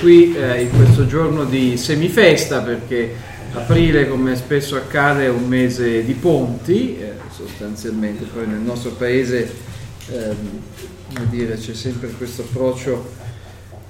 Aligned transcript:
qui 0.00 0.34
eh, 0.34 0.62
in 0.62 0.70
questo 0.70 1.06
giorno 1.06 1.44
di 1.44 1.76
semifesta 1.76 2.60
perché 2.62 3.14
aprile 3.52 4.08
come 4.08 4.34
spesso 4.34 4.76
accade 4.76 5.24
è 5.24 5.28
un 5.28 5.46
mese 5.46 6.04
di 6.04 6.14
ponti 6.14 6.98
eh, 6.98 7.12
sostanzialmente 7.30 8.24
poi 8.24 8.46
nel 8.46 8.60
nostro 8.60 8.92
paese 8.92 9.50
ehm, 10.10 10.62
dire, 11.28 11.56
c'è 11.56 11.74
sempre 11.74 12.08
questo 12.08 12.42
approccio 12.42 13.18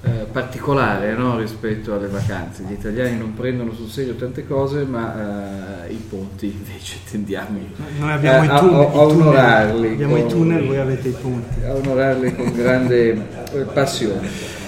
eh, 0.03 0.25
particolare 0.31 1.13
no? 1.13 1.37
rispetto 1.37 1.93
alle 1.93 2.07
vacanze. 2.07 2.63
Gli 2.67 2.71
italiani 2.71 3.17
non 3.17 3.35
prendono 3.35 3.71
sul 3.71 3.87
serio 3.87 4.15
tante 4.15 4.47
cose, 4.47 4.83
ma 4.83 5.85
eh, 5.85 5.93
i 5.93 6.03
ponti 6.09 6.47
invece 6.47 6.97
tendiamo 7.09 7.59
Noi 7.99 8.11
abbiamo 8.11 8.41
eh, 8.41 8.45
i 8.45 8.59
tunnel, 8.59 8.73
a, 8.73 8.79
a, 8.79 9.01
onorarli. 9.01 9.87
Abbiamo 9.89 10.15
con, 10.15 10.25
i 10.25 10.27
tunnel, 10.27 10.65
voi 10.65 10.77
avete 10.77 11.07
i 11.09 11.15
ponti. 11.21 11.63
A 11.63 11.75
onorarli 11.75 12.35
con 12.35 12.51
grande 12.51 13.27
eh, 13.53 13.59
passione. 13.71 14.59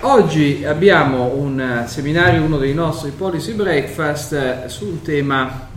Oggi 0.00 0.64
abbiamo 0.64 1.34
un 1.34 1.84
seminario, 1.86 2.42
uno 2.42 2.58
dei 2.58 2.74
nostri 2.74 3.10
policy 3.10 3.52
breakfast, 3.52 4.32
eh, 4.32 4.68
su 4.68 4.86
un 4.86 5.02
tema 5.02 5.68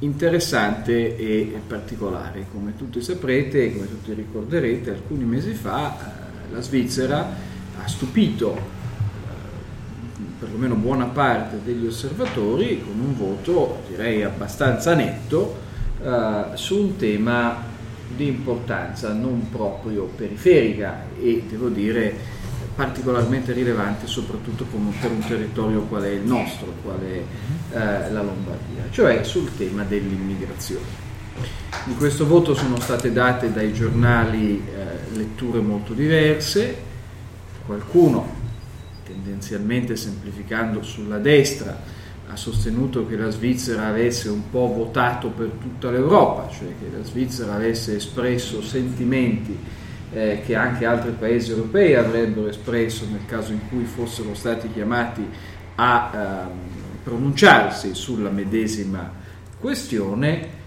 interessante 0.00 1.16
e 1.16 1.60
particolare. 1.66 2.46
Come 2.52 2.76
tutti 2.76 3.00
saprete, 3.00 3.72
come 3.72 3.88
tutti 3.88 4.12
ricorderete, 4.12 4.90
alcuni 4.90 5.24
mesi 5.24 5.52
fa 5.52 6.20
la 6.52 6.60
Svizzera 6.60 7.50
ha 7.82 7.88
stupito 7.88 8.54
eh, 8.54 8.60
perlomeno 10.38 10.74
buona 10.74 11.06
parte 11.06 11.60
degli 11.64 11.86
osservatori 11.86 12.82
con 12.84 13.00
un 13.00 13.16
voto 13.16 13.82
direi 13.88 14.22
abbastanza 14.22 14.94
netto 14.94 15.56
eh, 16.02 16.44
su 16.54 16.78
un 16.78 16.96
tema 16.96 17.70
di 18.16 18.26
importanza 18.26 19.12
non 19.12 19.48
proprio 19.50 20.04
periferica 20.04 21.06
e 21.20 21.44
devo 21.48 21.68
dire 21.68 22.40
particolarmente 22.74 23.52
rilevante 23.52 24.06
soprattutto 24.06 24.64
per 24.64 25.10
un 25.10 25.24
territorio 25.26 25.82
qual 25.82 26.04
è 26.04 26.08
il 26.08 26.22
nostro, 26.22 26.72
qual 26.82 27.00
è 27.00 27.22
eh, 27.76 28.10
la 28.10 28.22
Lombardia, 28.22 28.84
cioè 28.90 29.22
sul 29.24 29.54
tema 29.56 29.82
dell'immigrazione. 29.82 31.10
Di 31.84 31.94
questo 31.96 32.26
voto 32.26 32.54
sono 32.54 32.78
state 32.80 33.12
date 33.12 33.52
dai 33.52 33.72
giornali 33.72 34.62
eh, 34.64 35.16
letture 35.16 35.60
molto 35.60 35.92
diverse, 35.92 36.76
qualcuno 37.66 38.40
tendenzialmente 39.04 39.96
semplificando 39.96 40.82
sulla 40.82 41.18
destra 41.18 42.00
ha 42.32 42.36
sostenuto 42.36 43.06
che 43.06 43.16
la 43.16 43.28
Svizzera 43.28 43.86
avesse 43.86 44.30
un 44.30 44.48
po' 44.48 44.66
votato 44.66 45.28
per 45.28 45.50
tutta 45.60 45.90
l'Europa, 45.90 46.48
cioè 46.48 46.68
che 46.78 46.96
la 46.96 47.04
Svizzera 47.04 47.54
avesse 47.54 47.96
espresso 47.96 48.62
sentimenti 48.62 49.58
eh, 50.12 50.42
che 50.44 50.54
anche 50.54 50.86
altri 50.86 51.12
paesi 51.12 51.50
europei 51.50 51.94
avrebbero 51.94 52.48
espresso 52.48 53.06
nel 53.10 53.26
caso 53.26 53.52
in 53.52 53.68
cui 53.68 53.84
fossero 53.84 54.34
stati 54.34 54.72
chiamati 54.72 55.26
a 55.74 56.10
ehm, 56.14 56.48
pronunciarsi 57.02 57.94
sulla 57.94 58.30
medesima 58.30 59.10
questione. 59.58 60.60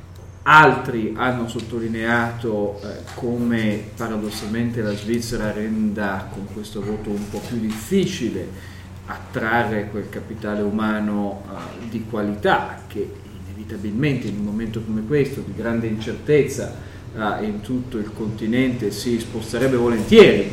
Altri 0.48 1.14
hanno 1.18 1.48
sottolineato 1.48 2.80
eh, 2.84 2.98
come 3.16 3.86
paradossalmente 3.96 4.84
la 4.84 4.96
Svizzera 4.96 5.52
renda 5.52 6.30
con 6.32 6.46
questo 6.54 6.82
voto 6.82 7.10
un 7.10 7.28
po' 7.32 7.40
più 7.40 7.58
difficile 7.58 8.74
attrarre 9.08 9.90
quel 9.90 10.10
capitale 10.10 10.62
umano 10.62 11.44
eh, 11.46 11.90
di 11.90 12.06
qualità 12.10 12.82
che 12.88 13.08
inevitabilmente 13.46 14.28
in 14.28 14.40
un 14.40 14.46
momento 14.46 14.82
come 14.82 15.06
questo 15.06 15.42
di 15.42 15.54
grande 15.56 15.88
incertezza 15.88 16.74
eh, 17.16 17.46
in 17.46 17.62
tutto 17.62 17.98
il 17.98 18.12
continente 18.14 18.92
si 18.92 19.20
sposterebbe 19.20 19.76
volentieri 19.76 20.52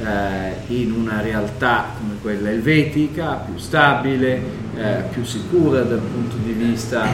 eh, 0.00 0.52
in 0.68 0.92
una 0.92 1.20
realtà 1.22 1.86
come 1.98 2.16
quella 2.20 2.50
elvetica, 2.50 3.34
più 3.34 3.56
stabile, 3.56 4.66
più 5.10 5.24
sicura 5.24 5.82
dal 5.82 5.98
punto 5.98 6.36
di 6.36 6.52
vista 6.52 7.04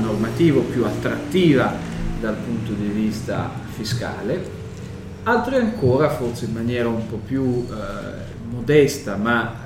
normativo, 0.00 0.62
più 0.62 0.86
attrattiva 0.86 1.74
dal 2.18 2.36
punto 2.36 2.72
di 2.72 2.86
vista 2.86 3.50
fiscale. 3.68 4.42
Altri 5.24 5.56
ancora, 5.56 6.08
forse 6.08 6.46
in 6.46 6.54
maniera 6.54 6.88
un 6.88 7.06
po' 7.06 7.20
più 7.22 7.66
modesta, 8.48 9.16
ma 9.16 9.65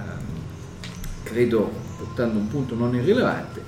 credo 1.30 1.70
portando 1.96 2.38
un 2.38 2.48
punto 2.48 2.74
non 2.74 2.94
irrilevante, 2.94 3.62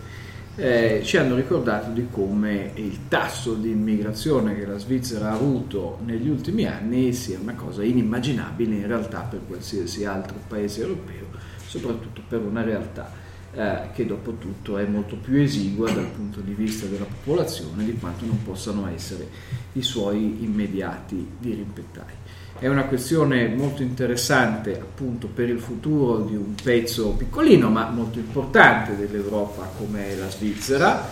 eh, 0.57 1.01
ci 1.05 1.17
hanno 1.17 1.37
ricordato 1.37 1.91
di 1.91 2.09
come 2.11 2.73
il 2.75 3.09
tasso 3.09 3.55
di 3.55 3.71
immigrazione 3.71 4.55
che 4.55 4.67
la 4.67 4.79
Svizzera 4.79 5.31
ha 5.31 5.35
avuto 5.35 5.99
negli 6.05 6.29
ultimi 6.29 6.67
anni 6.67 7.13
sia 7.13 7.39
una 7.39 7.55
cosa 7.55 7.83
inimmaginabile 7.83 8.75
in 8.75 8.87
realtà 8.87 9.21
per 9.21 9.41
qualsiasi 9.47 10.05
altro 10.05 10.37
paese 10.49 10.83
europeo, 10.83 11.27
soprattutto 11.65 12.21
per 12.29 12.41
una 12.41 12.63
realtà 12.63 13.11
eh, 13.55 13.91
che 13.95 14.05
dopo 14.05 14.33
tutto 14.33 14.77
è 14.77 14.85
molto 14.85 15.17
più 15.17 15.39
esigua 15.39 15.91
dal 15.91 16.07
punto 16.09 16.41
di 16.41 16.53
vista 16.53 16.87
della 16.87 17.07
popolazione 17.07 17.85
di 17.85 17.95
quanto 17.95 18.27
non 18.27 18.43
possano 18.43 18.89
essere 18.89 19.29
i 19.73 19.83
suoi 19.83 20.43
immediati 20.43 21.27
dirimpettai. 21.39 22.22
È 22.63 22.69
una 22.69 22.85
questione 22.85 23.49
molto 23.49 23.83
interessante 23.83 24.79
appunto 24.79 25.27
per 25.27 25.49
il 25.49 25.59
futuro 25.59 26.21
di 26.21 26.37
un 26.37 26.55
pezzo 26.55 27.09
piccolino 27.09 27.69
ma 27.69 27.89
molto 27.91 28.21
importante 28.21 28.97
dell'Europa 28.97 29.69
come 29.77 30.15
la 30.15 30.31
Svizzera, 30.31 31.09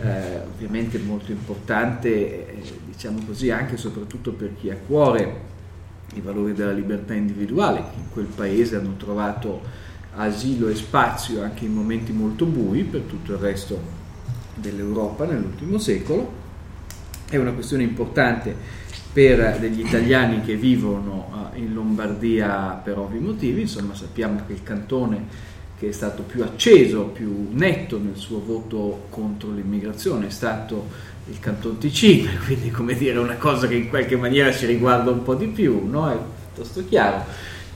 eh, 0.00 0.38
ovviamente 0.38 0.98
molto 0.98 1.32
importante 1.32 2.08
eh, 2.48 2.78
diciamo 2.86 3.18
così 3.26 3.50
anche 3.50 3.74
e 3.74 3.76
soprattutto 3.76 4.34
per 4.34 4.54
chi 4.54 4.70
ha 4.70 4.74
a 4.74 4.76
cuore 4.76 5.40
i 6.14 6.20
valori 6.20 6.52
della 6.52 6.70
libertà 6.70 7.12
individuale 7.12 7.78
che 7.78 7.98
in 7.98 8.10
quel 8.12 8.26
paese 8.26 8.76
hanno 8.76 8.94
trovato 8.96 9.62
asilo 10.14 10.68
e 10.68 10.76
spazio 10.76 11.42
anche 11.42 11.64
in 11.64 11.72
momenti 11.72 12.12
molto 12.12 12.44
bui 12.44 12.84
per 12.84 13.00
tutto 13.00 13.32
il 13.32 13.38
resto 13.38 13.80
dell'Europa 14.54 15.24
nell'ultimo 15.24 15.76
secolo. 15.76 16.42
È 17.28 17.36
una 17.36 17.50
questione 17.50 17.82
importante 17.82 18.83
per 19.14 19.58
degli 19.60 19.78
italiani 19.78 20.42
che 20.42 20.56
vivono 20.56 21.52
uh, 21.54 21.58
in 21.58 21.72
Lombardia 21.72 22.80
per 22.82 22.98
ovvi 22.98 23.20
motivi, 23.20 23.60
insomma 23.60 23.94
sappiamo 23.94 24.40
che 24.44 24.54
il 24.54 24.64
cantone 24.64 25.52
che 25.78 25.88
è 25.88 25.92
stato 25.92 26.22
più 26.22 26.42
acceso, 26.42 27.04
più 27.04 27.48
netto 27.52 27.98
nel 27.98 28.16
suo 28.16 28.42
voto 28.44 29.06
contro 29.10 29.52
l'immigrazione 29.52 30.26
è 30.26 30.30
stato 30.30 30.88
il 31.30 31.38
Canton 31.38 31.78
Ticino, 31.78 32.28
quindi 32.44 32.72
come 32.72 32.94
dire 32.94 33.18
una 33.18 33.36
cosa 33.36 33.68
che 33.68 33.76
in 33.76 33.88
qualche 33.88 34.16
maniera 34.16 34.52
ci 34.52 34.66
riguarda 34.66 35.12
un 35.12 35.22
po' 35.22 35.36
di 35.36 35.46
più, 35.46 35.88
no? 35.88 36.10
è 36.10 36.16
piuttosto 36.52 36.84
chiaro. 36.84 37.24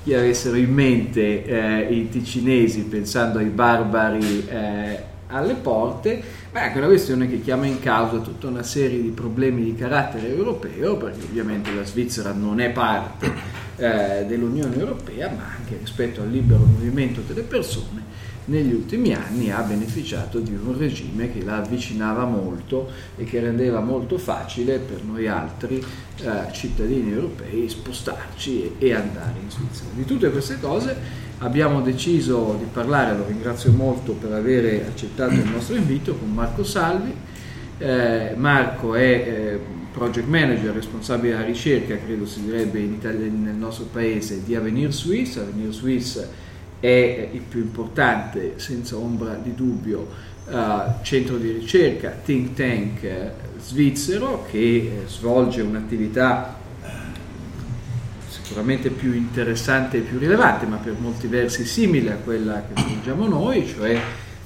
Chi 0.03 0.15
avessero 0.15 0.57
in 0.57 0.73
mente 0.73 1.45
eh, 1.45 1.93
i 1.93 2.09
ticinesi 2.09 2.83
pensando 2.83 3.39
ai 3.39 3.47
barbari 3.47 4.47
eh, 4.49 5.03
alle 5.29 5.55
porte, 5.55 6.23
è 6.53 6.59
anche 6.59 6.79
una 6.79 6.87
questione 6.87 7.29
che 7.29 7.41
chiama 7.41 7.67
in 7.67 7.79
causa 7.79 8.19
tutta 8.19 8.47
una 8.47 8.63
serie 8.63 9.03
di 9.03 9.11
problemi 9.11 9.65
di 9.65 9.75
carattere 9.75 10.29
europeo, 10.29 10.97
perché 10.97 11.25
ovviamente 11.25 11.75
la 11.75 11.85
Svizzera 11.85 12.33
non 12.33 12.61
è 12.61 12.71
parte 12.71 13.31
eh, 13.77 14.25
dell'Unione 14.27 14.77
Europea, 14.77 15.29
ma 15.29 15.45
anche 15.57 15.77
rispetto 15.79 16.23
al 16.23 16.31
libero 16.31 16.65
movimento 16.65 17.21
delle 17.27 17.43
persone, 17.43 18.17
negli 18.47 18.73
ultimi 18.73 19.13
anni 19.13 19.51
ha 19.51 19.61
beneficiato 19.61 20.39
di 20.39 20.53
un 20.53 20.77
regime 20.77 21.31
che 21.31 21.45
la 21.45 21.59
avvicinava 21.59 22.25
molto 22.25 22.91
e 23.17 23.25
che 23.25 23.41
rendeva 23.41 23.81
molto 23.81 24.17
facile 24.17 24.79
per 24.79 25.03
noi 25.03 25.29
altri 25.29 25.77
eh, 25.77 26.53
cittadini 26.53 27.13
europei 27.13 27.69
spostarci 27.69 28.63
e, 28.79 28.87
e 28.87 28.95
andare 28.95 29.35
in 29.43 29.51
Svizzera. 29.51 29.91
Di 29.93 30.05
tutte 30.07 30.31
queste 30.31 30.59
cose 30.61 31.27
abbiamo 31.39 31.81
deciso 31.81 32.57
di 32.59 32.67
parlare, 32.71 33.17
lo 33.17 33.27
ringrazio 33.27 33.73
molto 33.73 34.13
per 34.13 34.33
aver 34.33 34.87
accettato 34.87 35.35
il 35.35 35.49
nostro 35.49 35.77
invito, 35.77 36.15
con 36.15 36.33
Marco 36.33 36.65
Salvi. 36.65 37.13
Eh, 37.79 38.33
Marco 38.37 38.95
è 38.95 39.03
eh, 39.03 39.61
project 39.93 40.27
manager, 40.27 40.75
responsabile 40.75 41.35
della 41.35 41.47
ricerca, 41.47 41.97
credo 41.97 42.27
si 42.27 42.43
direbbe 42.43 42.81
in 42.81 42.95
Italia, 42.95 43.31
nel 43.31 43.55
nostro 43.55 43.87
paese, 43.87 44.43
di 44.45 44.55
Avenir 44.55 44.93
Suisse. 44.93 45.41
Avenir 45.41 45.73
Suisse 45.73 46.29
è 46.81 47.29
il 47.33 47.43
più 47.43 47.61
importante, 47.61 48.55
senza 48.57 48.97
ombra 48.97 49.35
di 49.35 49.55
dubbio, 49.55 50.09
eh, 50.51 50.83
centro 51.03 51.37
di 51.37 51.53
ricerca, 51.53 52.11
think 52.25 52.55
tank 52.55 53.03
eh, 53.03 53.31
svizzero 53.61 54.47
che 54.51 54.59
eh, 54.59 54.93
svolge 55.07 55.63
un'attività 55.63 56.57
sicuramente 58.49 58.89
più 58.89 59.13
interessante 59.13 59.99
e 59.99 60.01
più 60.01 60.19
rilevante, 60.19 60.65
ma 60.65 60.77
per 60.77 60.95
molti 60.99 61.27
versi 61.27 61.67
simile 61.67 62.13
a 62.13 62.17
quella 62.17 62.63
che 62.63 62.81
svolgiamo 62.81 63.29
noi, 63.29 63.67
cioè 63.67 64.01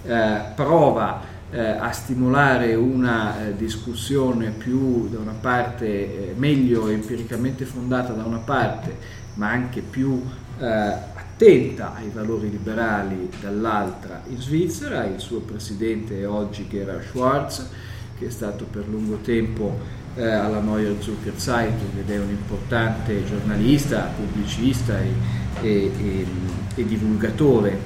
eh, 0.04 0.40
prova 0.56 1.20
eh, 1.52 1.60
a 1.60 1.92
stimolare 1.92 2.74
una 2.74 3.46
eh, 3.46 3.56
discussione 3.56 4.50
più 4.50 5.08
da 5.08 5.20
una 5.20 5.36
parte 5.40 5.86
eh, 5.86 6.34
meglio 6.36 6.88
empiricamente 6.88 7.64
fondata 7.64 8.12
da 8.12 8.24
una 8.24 8.38
parte, 8.38 8.96
ma 9.34 9.50
anche 9.50 9.82
più 9.82 10.20
eh, 10.58 10.66
attenta 10.66 11.94
ai 11.94 12.10
valori 12.12 12.50
liberali 12.50 13.30
dall'altra 13.40 14.22
in 14.28 14.40
Svizzera. 14.40 15.04
Il 15.04 15.20
suo 15.20 15.38
presidente 15.42 16.22
è 16.22 16.26
oggi 16.26 16.66
Gerhard 16.68 17.04
Schwarz, 17.04 17.68
che 18.18 18.26
è 18.26 18.30
stato 18.30 18.64
per 18.64 18.88
lungo 18.88 19.18
tempo 19.18 20.00
eh, 20.14 20.24
alla 20.24 20.60
Neue 20.60 20.96
Zürcher 21.00 21.36
Zeitung 21.36 21.96
ed 21.98 22.10
è 22.10 22.18
un 22.18 22.30
importante 22.30 23.24
giornalista, 23.24 24.12
pubblicista 24.16 25.00
e, 25.00 25.14
e, 25.62 25.90
e, 25.98 26.26
e 26.74 26.84
divulgatore 26.86 27.78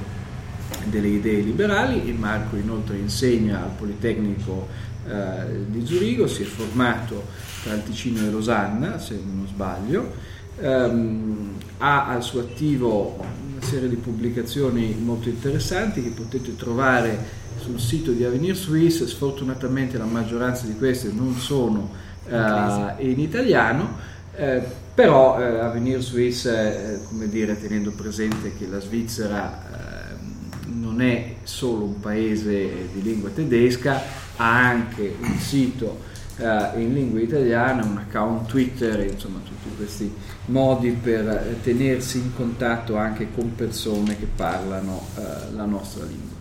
delle 0.85 1.07
idee 1.07 1.41
liberali. 1.41 2.11
Marco 2.13 2.55
inoltre 2.55 2.97
insegna 2.97 3.63
al 3.63 3.71
Politecnico 3.77 4.67
eh, 5.07 5.65
di 5.67 5.85
Zurigo, 5.85 6.27
si 6.27 6.43
è 6.43 6.45
formato 6.45 7.25
tra 7.63 7.73
il 7.73 7.83
Ticino 7.83 8.19
e 8.25 8.29
Losanna, 8.29 8.99
se 8.99 9.19
non 9.23 9.47
sbaglio, 9.47 10.13
ehm, 10.59 11.53
ha 11.77 12.07
al 12.07 12.23
suo 12.23 12.41
attivo 12.41 13.17
una 13.51 13.61
serie 13.61 13.89
di 13.89 13.95
pubblicazioni 13.95 14.95
molto 14.99 15.29
interessanti 15.29 16.03
che 16.03 16.09
potete 16.09 16.55
trovare 16.55 17.45
sul 17.59 17.79
sito 17.79 18.11
di 18.11 18.23
Avenir 18.23 18.55
Suisse, 18.55 19.07
sfortunatamente 19.07 19.97
la 19.97 20.05
maggioranza 20.05 20.65
di 20.65 20.75
queste 20.75 21.11
non 21.11 21.35
sono 21.35 22.05
uh, 22.29 23.01
in 23.03 23.19
italiano, 23.19 23.97
eh, 24.35 24.61
però 24.93 25.39
eh, 25.39 25.59
Avenir 25.59 26.01
Suisse, 26.01 26.49
eh, 26.49 26.99
come 27.07 27.27
dire, 27.27 27.59
tenendo 27.59 27.91
presente 27.91 28.55
che 28.55 28.67
la 28.67 28.79
Svizzera 28.79 30.11
ehm, 30.11 30.79
non 30.79 31.01
è 31.01 31.35
solo 31.43 31.85
un 31.85 31.99
paese 31.99 32.89
di 32.93 33.01
lingua 33.01 33.29
tedesca, 33.29 34.01
ha 34.35 34.67
anche 34.67 35.15
un 35.19 35.37
sito 35.39 36.01
uh, 36.37 36.79
in 36.79 36.93
lingua 36.93 37.19
italiana, 37.19 37.83
un 37.83 37.97
account 37.97 38.47
Twitter, 38.47 38.99
insomma 39.01 39.39
tutti 39.39 39.75
questi 39.75 40.13
modi 40.45 40.91
per 40.91 41.57
tenersi 41.63 42.19
in 42.19 42.35
contatto 42.35 42.95
anche 42.95 43.29
con 43.33 43.55
persone 43.55 44.17
che 44.17 44.27
parlano 44.35 45.07
la 45.53 45.65
nostra 45.65 46.05
lingua. 46.05 46.36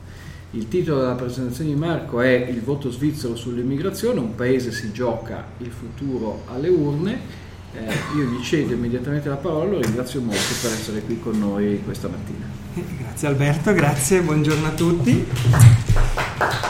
Il 0.56 0.68
titolo 0.68 1.00
della 1.00 1.12
presentazione 1.12 1.68
di 1.68 1.76
Marco 1.76 2.22
è 2.22 2.30
Il 2.48 2.62
voto 2.62 2.90
svizzero 2.90 3.36
sull'immigrazione, 3.36 4.20
un 4.20 4.34
paese 4.34 4.72
si 4.72 4.90
gioca 4.90 5.44
il 5.58 5.70
futuro 5.70 6.44
alle 6.46 6.68
urne. 6.68 7.44
Eh, 7.74 7.92
io 8.16 8.24
gli 8.24 8.42
cedo 8.42 8.72
immediatamente 8.72 9.28
la 9.28 9.36
parola, 9.36 9.72
lo 9.72 9.80
ringrazio 9.80 10.22
molto 10.22 10.54
per 10.62 10.72
essere 10.72 11.02
qui 11.02 11.20
con 11.20 11.38
noi 11.38 11.82
questa 11.84 12.08
mattina. 12.08 12.46
Grazie 12.98 13.28
Alberto, 13.28 13.74
grazie, 13.74 14.22
buongiorno 14.22 14.66
a 14.66 14.70
tutti. 14.70 15.26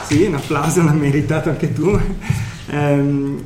Sì, 0.07 0.25
un 0.25 0.35
applauso 0.35 0.83
l'ha 0.83 0.93
meritato 0.93 1.51
anche 1.51 1.73
tu. 1.73 1.97
Um, 2.71 3.41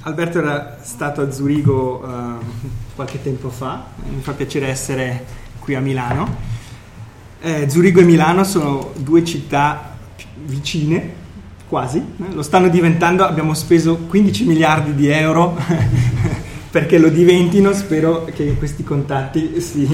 Alberto 0.00 0.38
era 0.38 0.78
stato 0.82 1.20
a 1.20 1.30
Zurigo 1.30 2.04
uh, 2.04 2.44
qualche 2.96 3.22
tempo 3.22 3.48
fa, 3.48 3.86
mi 4.12 4.22
fa 4.22 4.32
piacere 4.32 4.66
essere 4.66 5.24
qui 5.60 5.76
a 5.76 5.80
Milano. 5.80 6.53
Eh, 7.46 7.68
Zurigo 7.68 8.00
e 8.00 8.04
Milano 8.04 8.42
sono 8.42 8.92
due 8.96 9.22
città 9.22 9.98
vicine, 10.46 11.12
quasi, 11.68 11.98
eh? 11.98 12.32
lo 12.32 12.40
stanno 12.40 12.70
diventando, 12.70 13.22
abbiamo 13.22 13.52
speso 13.52 13.96
15 14.08 14.46
miliardi 14.46 14.94
di 14.94 15.08
euro 15.08 15.54
perché 16.72 16.96
lo 16.96 17.10
diventino, 17.10 17.74
spero 17.74 18.24
che 18.34 18.54
questi 18.54 18.82
contatti 18.82 19.60
si, 19.60 19.86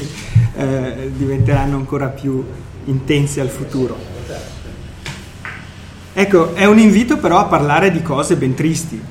eh, 0.55 1.11
diventeranno 1.17 1.75
ancora 1.75 2.07
più 2.07 2.41
intensi 2.85 3.41
al 3.41 3.49
futuro. 3.49 3.99
Ecco, 6.13 6.55
è 6.55 6.67
un 6.67 6.79
invito 6.79 7.19
però 7.19 7.39
a 7.39 7.47
parlare 7.47 7.91
di 7.91 8.01
cose 8.01 8.37
ben 8.37 8.55
tristi, 8.55 9.03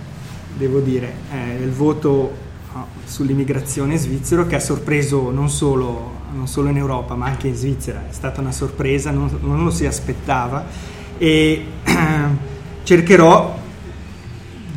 devo 0.55 0.79
dire, 0.79 1.13
eh, 1.33 1.61
il 1.61 1.71
voto 1.71 2.47
sull'immigrazione 3.09 3.97
svizzero 3.97 4.45
che 4.45 4.55
ha 4.55 4.59
sorpreso 4.59 5.31
non 5.31 5.49
solo 5.49 6.17
non 6.31 6.47
solo 6.47 6.69
in 6.69 6.77
Europa 6.77 7.15
ma 7.15 7.25
anche 7.25 7.47
in 7.47 7.55
Svizzera, 7.55 8.05
è 8.09 8.13
stata 8.13 8.41
una 8.41 8.51
sorpresa, 8.51 9.11
non, 9.11 9.29
non 9.41 9.63
lo 9.63 9.71
si 9.71 9.85
aspettava 9.85 10.65
e 11.17 11.65
cercherò 12.83 13.57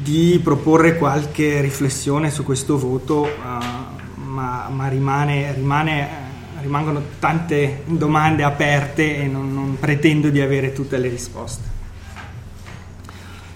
di 0.03 0.41
proporre 0.43 0.97
qualche 0.97 1.61
riflessione 1.61 2.31
su 2.31 2.43
questo 2.43 2.77
voto, 2.77 3.23
uh, 3.23 4.21
ma, 4.25 4.69
ma 4.69 4.89
rimane, 4.89 5.53
rimane, 5.55 6.09
rimangono 6.61 7.03
tante 7.21 7.83
domande 7.87 8.43
aperte 8.43 9.19
e 9.19 9.27
non, 9.27 9.55
non 9.55 9.77
pretendo 9.79 10.29
di 10.31 10.41
avere 10.41 10.73
tutte 10.73 10.99
le 10.99 11.09
risposte. 11.09 11.72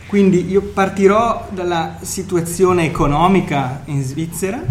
Quindi 0.06 0.48
io 0.48 0.62
partirò 0.62 1.48
dalla 1.50 1.98
situazione 2.00 2.84
economica 2.84 3.82
in 3.86 4.04
Svizzera, 4.04 4.62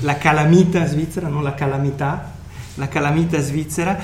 la 0.00 0.16
calamita 0.16 0.86
svizzera, 0.86 1.26
non 1.26 1.42
la 1.42 1.54
calamità, 1.54 2.34
la 2.76 2.86
calamita 2.86 3.40
svizzera, 3.40 3.98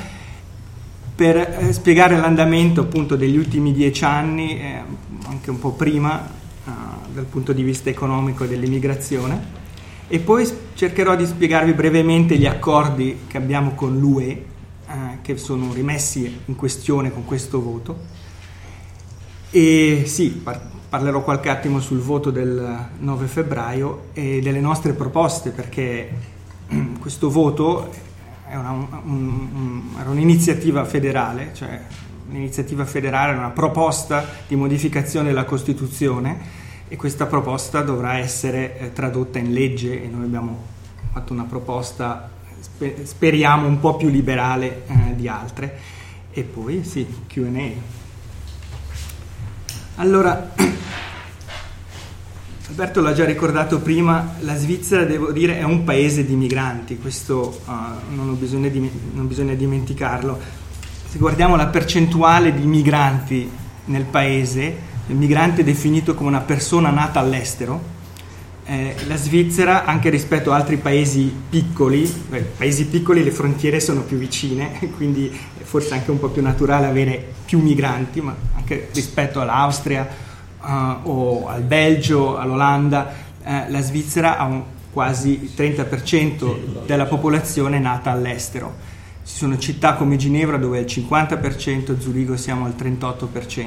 per 1.15 1.37
eh, 1.37 1.73
spiegare 1.73 2.17
l'andamento 2.17 2.81
appunto 2.81 3.15
degli 3.15 3.37
ultimi 3.37 3.73
dieci 3.73 4.05
anni, 4.05 4.59
eh, 4.59 4.82
anche 5.29 5.50
un 5.50 5.61
po' 5.61 5.71
prima 5.71 6.26
eh, 6.26 6.71
dal 7.12 7.26
punto 7.26 7.53
di 7.53 7.62
vista 7.62 7.88
economico 7.88 8.44
dell'immigrazione. 8.44 9.62
E 10.09 10.19
poi 10.19 10.44
cercherò 10.75 11.15
di 11.15 11.25
spiegarvi 11.25 11.73
brevemente 11.73 12.37
gli 12.37 12.47
accordi 12.47 13.21
che 13.29 13.37
abbiamo 13.37 13.75
con 13.75 13.97
l'UE 13.97 14.26
eh, 14.26 14.44
che 15.23 15.37
sono 15.37 15.73
rimessi 15.73 16.41
in 16.47 16.56
questione 16.56 17.12
con 17.12 17.25
questo 17.25 17.62
voto 17.62 18.13
e 19.56 20.03
sì, 20.06 20.31
par- 20.31 20.61
parlerò 20.89 21.23
qualche 21.23 21.49
attimo 21.49 21.79
sul 21.79 22.01
voto 22.01 22.33
del 22.33 22.89
9 22.99 23.27
febbraio 23.29 24.06
e 24.12 24.41
delle 24.41 24.59
nostre 24.59 24.95
proposte 24.95 25.51
perché 25.51 26.11
questo 26.99 27.31
voto 27.31 27.89
una, 28.51 28.71
un, 28.73 28.89
un, 29.05 29.83
era 29.97 30.11
un'iniziativa 30.11 30.85
federale, 30.85 31.53
cioè 31.55 31.81
un'iniziativa 32.29 32.85
federale, 32.85 33.39
una 33.39 33.51
proposta 33.51 34.27
di 34.49 34.56
modificazione 34.56 35.29
della 35.29 35.45
Costituzione 35.45 36.37
e 36.89 36.97
questa 36.97 37.27
proposta 37.27 37.83
dovrà 37.83 38.19
essere 38.19 38.77
eh, 38.77 38.93
tradotta 38.93 39.39
in 39.39 39.53
legge 39.53 40.03
e 40.03 40.09
noi 40.09 40.25
abbiamo 40.25 40.65
fatto 41.12 41.33
una 41.33 41.45
proposta, 41.45 42.29
sper- 42.59 43.05
speriamo, 43.05 43.69
un 43.69 43.79
po' 43.79 43.95
più 43.95 44.09
liberale 44.09 44.83
eh, 44.89 45.15
di 45.15 45.29
altre. 45.29 45.79
E 46.33 46.43
poi 46.43 46.83
sì, 46.83 47.07
QA. 47.29 48.03
Allora, 49.96 50.50
Alberto 52.67 53.00
l'ha 53.00 53.12
già 53.12 53.25
ricordato 53.25 53.79
prima, 53.79 54.35
la 54.41 54.56
Svizzera, 54.56 55.05
devo 55.05 55.31
dire, 55.31 55.58
è 55.58 55.62
un 55.62 55.85
paese 55.85 56.25
di 56.25 56.35
migranti, 56.35 56.99
questo 56.99 57.61
uh, 57.64 57.70
non, 58.12 58.37
bisogna 58.37 58.69
dim- 58.69 58.91
non, 59.12 59.29
bisogna 59.29 59.55
dimenticarlo. 59.55 60.41
Se 61.08 61.17
guardiamo 61.19 61.55
la 61.55 61.69
percentuale 61.69 62.52
di 62.52 62.67
migranti 62.67 63.49
nel 63.85 64.02
paese, 64.02 64.76
il 65.06 65.14
migrante 65.14 65.61
è 65.61 65.64
definito 65.64 66.14
come 66.14 66.29
una 66.29 66.40
persona 66.40 66.90
nata 66.90 67.20
all'estero, 67.20 67.94
eh, 68.66 68.94
la 69.06 69.16
Svizzera, 69.16 69.84
anche 69.84 70.08
rispetto 70.08 70.52
a 70.52 70.56
altri 70.56 70.76
paesi 70.76 71.34
piccoli, 71.50 72.02
beh, 72.05 72.40
paesi 72.56 72.87
piccoli 72.87 73.22
le 73.22 73.31
frontiere 73.31 73.81
sono 73.81 74.02
più 74.02 74.16
vicine, 74.16 74.78
quindi 74.96 75.28
è 75.28 75.62
forse 75.62 75.94
anche 75.94 76.11
un 76.11 76.18
po' 76.18 76.28
più 76.28 76.42
naturale 76.42 76.87
avere 76.87 77.33
più 77.44 77.61
migranti, 77.61 78.21
ma 78.21 78.35
anche 78.56 78.88
rispetto 78.92 79.40
all'Austria, 79.40 80.09
uh, 80.62 81.09
o 81.09 81.47
al 81.49 81.62
Belgio, 81.62 82.37
all'Olanda, 82.37 83.12
eh, 83.44 83.71
la 83.71 83.80
Svizzera 83.83 84.38
ha 84.38 84.44
un, 84.44 84.62
quasi 84.92 85.42
il 85.42 85.50
30% 85.54 86.87
della 86.87 87.06
popolazione 87.06 87.78
nata 87.78 88.11
all'estero. 88.11 88.92
Ci 89.25 89.37
sono 89.37 89.59
città 89.59 89.94
come 89.94 90.16
Ginevra 90.16 90.56
dove 90.56 90.78
è 90.78 90.80
il 90.83 90.87
50%, 90.87 91.90
a 91.90 92.00
Zurigo 92.00 92.37
siamo 92.37 92.64
al 92.64 92.75
38%. 92.78 93.66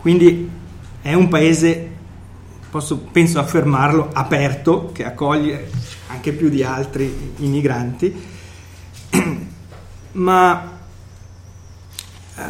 Quindi 0.00 0.50
è 1.02 1.14
un 1.14 1.28
paese, 1.28 1.89
posso, 2.70 2.98
penso 2.98 3.38
affermarlo, 3.38 4.10
aperto, 4.12 4.90
che 4.92 5.04
accoglie 5.04 5.70
anche 6.08 6.32
più 6.32 6.48
di 6.48 6.62
altri 6.62 7.34
i 7.38 7.46
migranti, 7.46 8.14
ma 10.12 10.78
eh, 12.36 12.42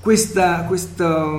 questa, 0.00 0.64
questa 0.64 1.38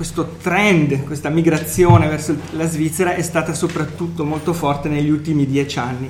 questo 0.00 0.36
trend, 0.40 1.04
questa 1.04 1.28
migrazione 1.28 2.08
verso 2.08 2.34
la 2.52 2.66
Svizzera 2.66 3.12
è 3.16 3.20
stata 3.20 3.52
soprattutto 3.52 4.24
molto 4.24 4.54
forte 4.54 4.88
negli 4.88 5.10
ultimi 5.10 5.44
dieci 5.44 5.78
anni. 5.78 6.08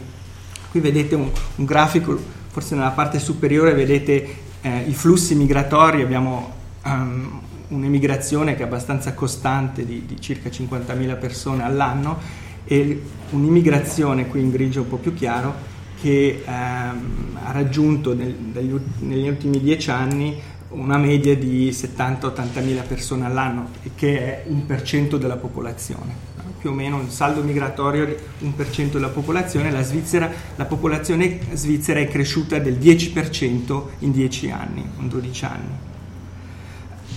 Qui 0.70 0.78
vedete 0.78 1.16
un, 1.16 1.28
un 1.56 1.64
grafico, 1.64 2.16
forse 2.50 2.76
nella 2.76 2.90
parte 2.90 3.18
superiore 3.18 3.74
vedete 3.74 4.36
eh, 4.60 4.84
i 4.86 4.94
flussi 4.94 5.34
migratori, 5.34 6.02
abbiamo 6.02 6.52
um, 6.84 7.40
un'emigrazione 7.70 8.54
che 8.54 8.62
è 8.62 8.66
abbastanza 8.66 9.14
costante 9.14 9.84
di, 9.84 10.04
di 10.06 10.20
circa 10.20 10.48
50.000 10.48 11.18
persone 11.18 11.64
all'anno 11.64 12.18
e 12.64 13.02
un'immigrazione 13.30 14.28
qui 14.28 14.40
in 14.40 14.50
grigio 14.50 14.82
un 14.82 14.88
po' 14.88 14.96
più 14.96 15.14
chiaro 15.14 15.78
che 16.00 16.42
ehm, 16.44 17.38
ha 17.42 17.52
raggiunto 17.52 18.14
nel, 18.14 18.34
negli, 18.52 18.78
negli 19.00 19.28
ultimi 19.28 19.60
dieci 19.60 19.90
anni 19.90 20.38
una 20.70 20.96
media 20.96 21.36
di 21.36 21.70
70-80 21.70 22.64
mila 22.64 22.82
persone 22.82 23.26
all'anno, 23.26 23.70
che 23.96 24.18
è 24.18 24.44
un 24.46 24.66
per 24.66 24.82
cento 24.82 25.16
della 25.18 25.36
popolazione. 25.36 26.28
Più 26.58 26.70
o 26.70 26.72
meno 26.72 26.96
un 26.96 27.10
saldo 27.10 27.42
migratorio 27.42 28.04
di 28.06 28.14
un 28.40 28.54
per 28.54 28.70
cento 28.70 28.98
della 28.98 29.10
popolazione, 29.10 29.70
la, 29.70 29.82
Svizzera, 29.82 30.30
la 30.56 30.66
popolazione 30.66 31.40
svizzera 31.54 32.00
è 32.00 32.06
cresciuta 32.06 32.58
del 32.58 32.74
10% 32.74 33.82
in 34.00 34.12
10 34.12 34.50
anni, 34.50 34.84
in 34.98 35.08
12 35.08 35.44
anni. 35.44 35.88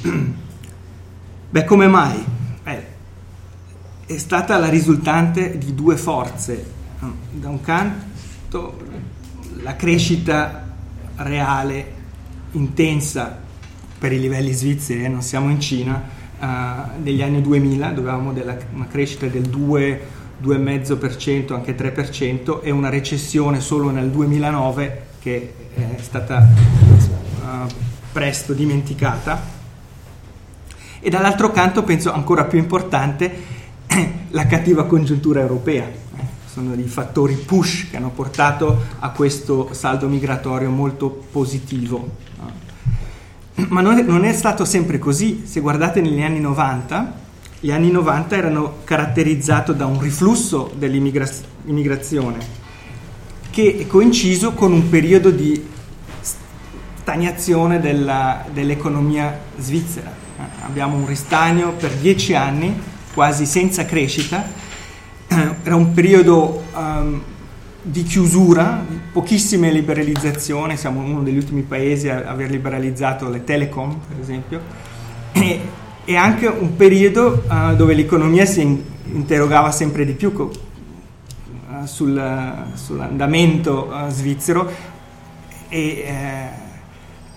Beh, 1.54 1.66
come 1.66 1.86
mai? 1.86 2.26
Eh, 2.64 2.84
è 4.08 4.18
stata 4.18 4.58
la 4.58 4.70
risultante 4.70 5.60
di 5.60 5.76
due 5.76 5.98
forze. 5.98 6.66
Da 7.30 7.48
un 7.48 7.62
canto 7.62 8.82
la 9.62 9.76
crescita 9.76 10.68
reale 11.18 11.94
intensa 12.54 13.38
per 14.00 14.12
i 14.14 14.20
livelli 14.20 14.52
svizzeri, 14.52 15.04
eh, 15.04 15.08
non 15.08 15.22
siamo 15.22 15.52
in 15.52 15.60
Cina, 15.60 16.02
uh, 16.40 16.46
negli 17.04 17.22
anni 17.22 17.44
2000 17.44 17.90
dove 17.90 18.10
avevamo 18.10 18.34
della, 18.34 18.58
una 18.74 18.88
crescita 18.88 19.28
del 19.28 19.44
2, 19.44 20.02
2,5%, 20.44 21.54
anche 21.54 21.76
3% 21.78 22.64
e 22.64 22.72
una 22.72 22.90
recessione 22.90 23.60
solo 23.60 23.92
nel 23.92 24.10
2009 24.10 25.06
che 25.20 25.54
è 25.76 26.02
stata 26.02 26.50
uh, 27.44 27.68
presto 28.12 28.54
dimenticata. 28.54 29.63
E 31.06 31.10
dall'altro 31.10 31.52
canto 31.52 31.84
penso 31.84 32.14
ancora 32.14 32.46
più 32.46 32.58
importante 32.58 33.30
la 34.32 34.46
cattiva 34.46 34.86
congiuntura 34.86 35.42
europea. 35.42 35.86
Sono 36.46 36.76
dei 36.76 36.88
fattori 36.88 37.36
push 37.36 37.90
che 37.90 37.98
hanno 37.98 38.12
portato 38.12 38.84
a 39.00 39.10
questo 39.10 39.74
saldo 39.74 40.08
migratorio 40.08 40.70
molto 40.70 41.10
positivo. 41.10 42.10
Ma 43.68 43.82
non 43.82 43.98
è, 43.98 44.02
non 44.02 44.24
è 44.24 44.32
stato 44.32 44.64
sempre 44.64 44.98
così. 44.98 45.42
Se 45.46 45.60
guardate 45.60 46.00
negli 46.00 46.22
anni 46.22 46.40
90, 46.40 47.14
gli 47.60 47.72
anni 47.72 47.92
90 47.92 48.36
erano 48.38 48.76
caratterizzati 48.86 49.76
da 49.76 49.86
un 49.86 50.00
riflusso 50.00 50.72
dell'immigrazione 50.74 52.62
che 53.52 53.78
è 53.78 53.88
coinciso 53.88 54.54
con 54.54 54.72
un 54.72 54.88
periodo 54.88 55.32
di 55.32 55.68
stagnazione 56.22 57.82
della, 57.82 58.46
dell'economia 58.54 59.38
svizzera. 59.58 60.23
Abbiamo 60.66 60.98
un 60.98 61.06
ristagno 61.06 61.72
per 61.74 61.92
dieci 61.92 62.34
anni, 62.34 62.74
quasi 63.14 63.46
senza 63.46 63.86
crescita. 63.86 64.46
Era 65.64 65.76
un 65.76 65.94
periodo 65.94 66.64
um, 66.76 67.22
di 67.82 68.04
chiusura, 68.04 68.86
pochissime 69.12 69.72
liberalizzazioni, 69.72 70.78
siamo 70.78 71.02
uno 71.02 71.22
degli 71.22 71.38
ultimi 71.38 71.64
paesi 71.64 72.08
a 72.10 72.24
aver 72.26 72.50
liberalizzato 72.50 73.30
le 73.30 73.44
telecom, 73.44 74.00
per 74.08 74.20
esempio, 74.20 74.62
e, 75.32 75.60
e 76.06 76.16
anche 76.16 76.48
un 76.48 76.76
periodo 76.76 77.44
uh, 77.48 77.76
dove 77.76 77.94
l'economia 77.94 78.46
si 78.46 78.84
interrogava 79.06 79.72
sempre 79.72 80.06
di 80.06 80.14
più 80.14 80.32
co- 80.32 80.52
uh, 81.70 81.86
sul, 81.86 82.66
sull'andamento 82.74 83.92
uh, 83.92 84.10
svizzero. 84.10 84.92
E 85.70 86.04
eh, 86.06 86.63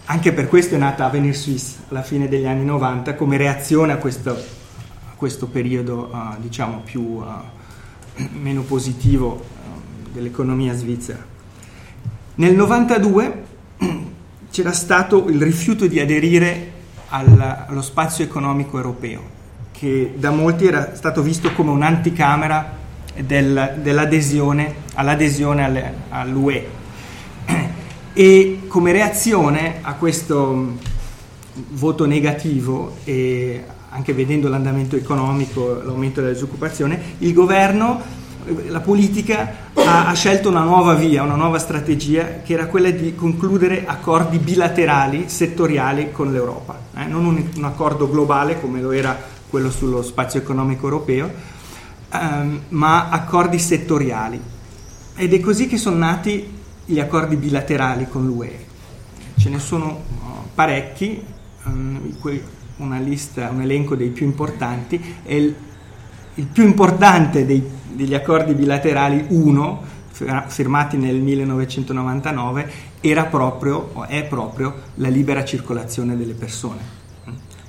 anche 0.07 0.33
per 0.33 0.49
questo 0.49 0.75
è 0.75 0.79
nata 0.79 1.05
Avenir 1.05 1.37
Suisse 1.37 1.79
alla 1.89 2.03
fine 2.03 2.29
degli 2.29 2.47
anni 2.47 2.65
90 2.65 3.15
come 3.15 3.37
reazione 3.37 3.93
a 3.93 3.97
questo, 3.97 4.31
a 4.31 5.15
questo 5.17 5.47
periodo 5.47 6.11
diciamo 6.39 6.81
più 6.85 7.23
meno 8.33 8.63
positivo 8.63 9.45
dell'economia 10.13 10.75
svizzera. 10.75 11.25
Nel 12.37 12.55
92 12.55 13.45
c'era 14.51 14.73
stato 14.73 15.29
il 15.29 15.43
rifiuto 15.43 15.87
di 15.87 16.01
aderire 16.01 16.73
al, 17.09 17.65
allo 17.69 17.83
spazio 17.83 18.25
economico 18.25 18.77
europeo, 18.77 19.23
che 19.73 20.15
da 20.17 20.31
molti 20.31 20.67
era 20.67 20.95
stato 20.95 21.23
visto 21.23 21.53
come 21.53 21.71
un'anticamera 21.71 22.73
del, 23.21 23.79
dell'adesione, 23.83 24.75
all'adesione 24.95 25.65
alle, 25.65 25.93
all'UE. 26.09 26.85
E 28.19 28.61
come 28.67 28.93
reazione 28.93 29.81
a 29.83 29.93
questo 29.93 30.73
voto 31.73 32.07
negativo 32.07 32.97
e 33.05 33.63
anche 33.91 34.15
vedendo 34.15 34.49
l'andamento 34.49 34.97
economico, 34.97 35.83
l'aumento 35.83 36.23
della 36.23 36.33
disoccupazione, 36.33 36.99
il 37.19 37.35
governo 37.35 38.01
la 38.69 38.81
politica 38.81 39.71
ha, 39.75 40.07
ha, 40.07 40.15
scelto 40.15 40.49
una 40.49 40.63
nuova 40.63 40.95
via, 40.95 41.25
una 41.25 41.35
nuova 41.35 41.59
strategia 41.59 42.41
che 42.43 42.55
era 42.55 42.69
quella 42.69 42.89
di 42.89 43.15
concludere 43.15 43.85
accordi 43.87 44.39
bilaterali, 44.39 45.29
settoriali 45.29 46.11
con 46.11 46.33
l'Europa, 46.33 46.79
eh? 46.97 47.05
non 47.05 47.27
un, 47.27 47.47
un, 47.55 47.65
accordo 47.65 48.09
globale 48.09 48.59
come 48.59 48.81
lo 48.81 48.93
era 48.93 49.15
quello 49.51 49.71
sullo 49.71 50.03
spazio 50.03 50.41
economico 50.41 50.87
europeo, 50.87 51.31
ehm, 52.11 52.61
ma 52.69 53.11
accordi 53.11 53.59
settoriali. 53.59 54.41
Ed 55.17 55.35
è 55.35 55.41
così 55.41 55.67
che 55.67 55.77
sono 55.77 55.97
nati 55.97 56.56
gli 56.87 56.99
accordi 56.99 57.37
bilaterali 57.37 58.09
con 58.09 58.25
l'UE. 58.25 58.65
Ce 59.37 59.51
ne 59.51 59.59
sono 59.59 59.87
uh, 59.89 60.27
parecchi, 60.55 61.23
um, 61.65 62.17
una 62.77 62.99
lista, 62.99 63.51
un 63.51 63.61
elenco 63.61 63.95
dei 63.95 64.09
più 64.09 64.25
importanti, 64.25 65.19
e 65.23 65.37
il, 65.37 65.55
il 66.37 66.47
più 66.47 66.65
importante 66.65 67.45
dei 67.45 67.77
degli 67.97 68.15
accordi 68.15 68.53
bilaterali, 68.53 69.27
uno, 69.31 69.95
firmati 70.47 70.97
nel 70.99 71.17
1999, 71.17 72.71
era 73.01 73.25
proprio, 73.25 74.05
è 74.07 74.25
proprio, 74.25 74.75
la 74.97 75.09
libera 75.09 75.45
circolazione 75.45 76.17
delle 76.17 76.35
persone. 76.35 76.95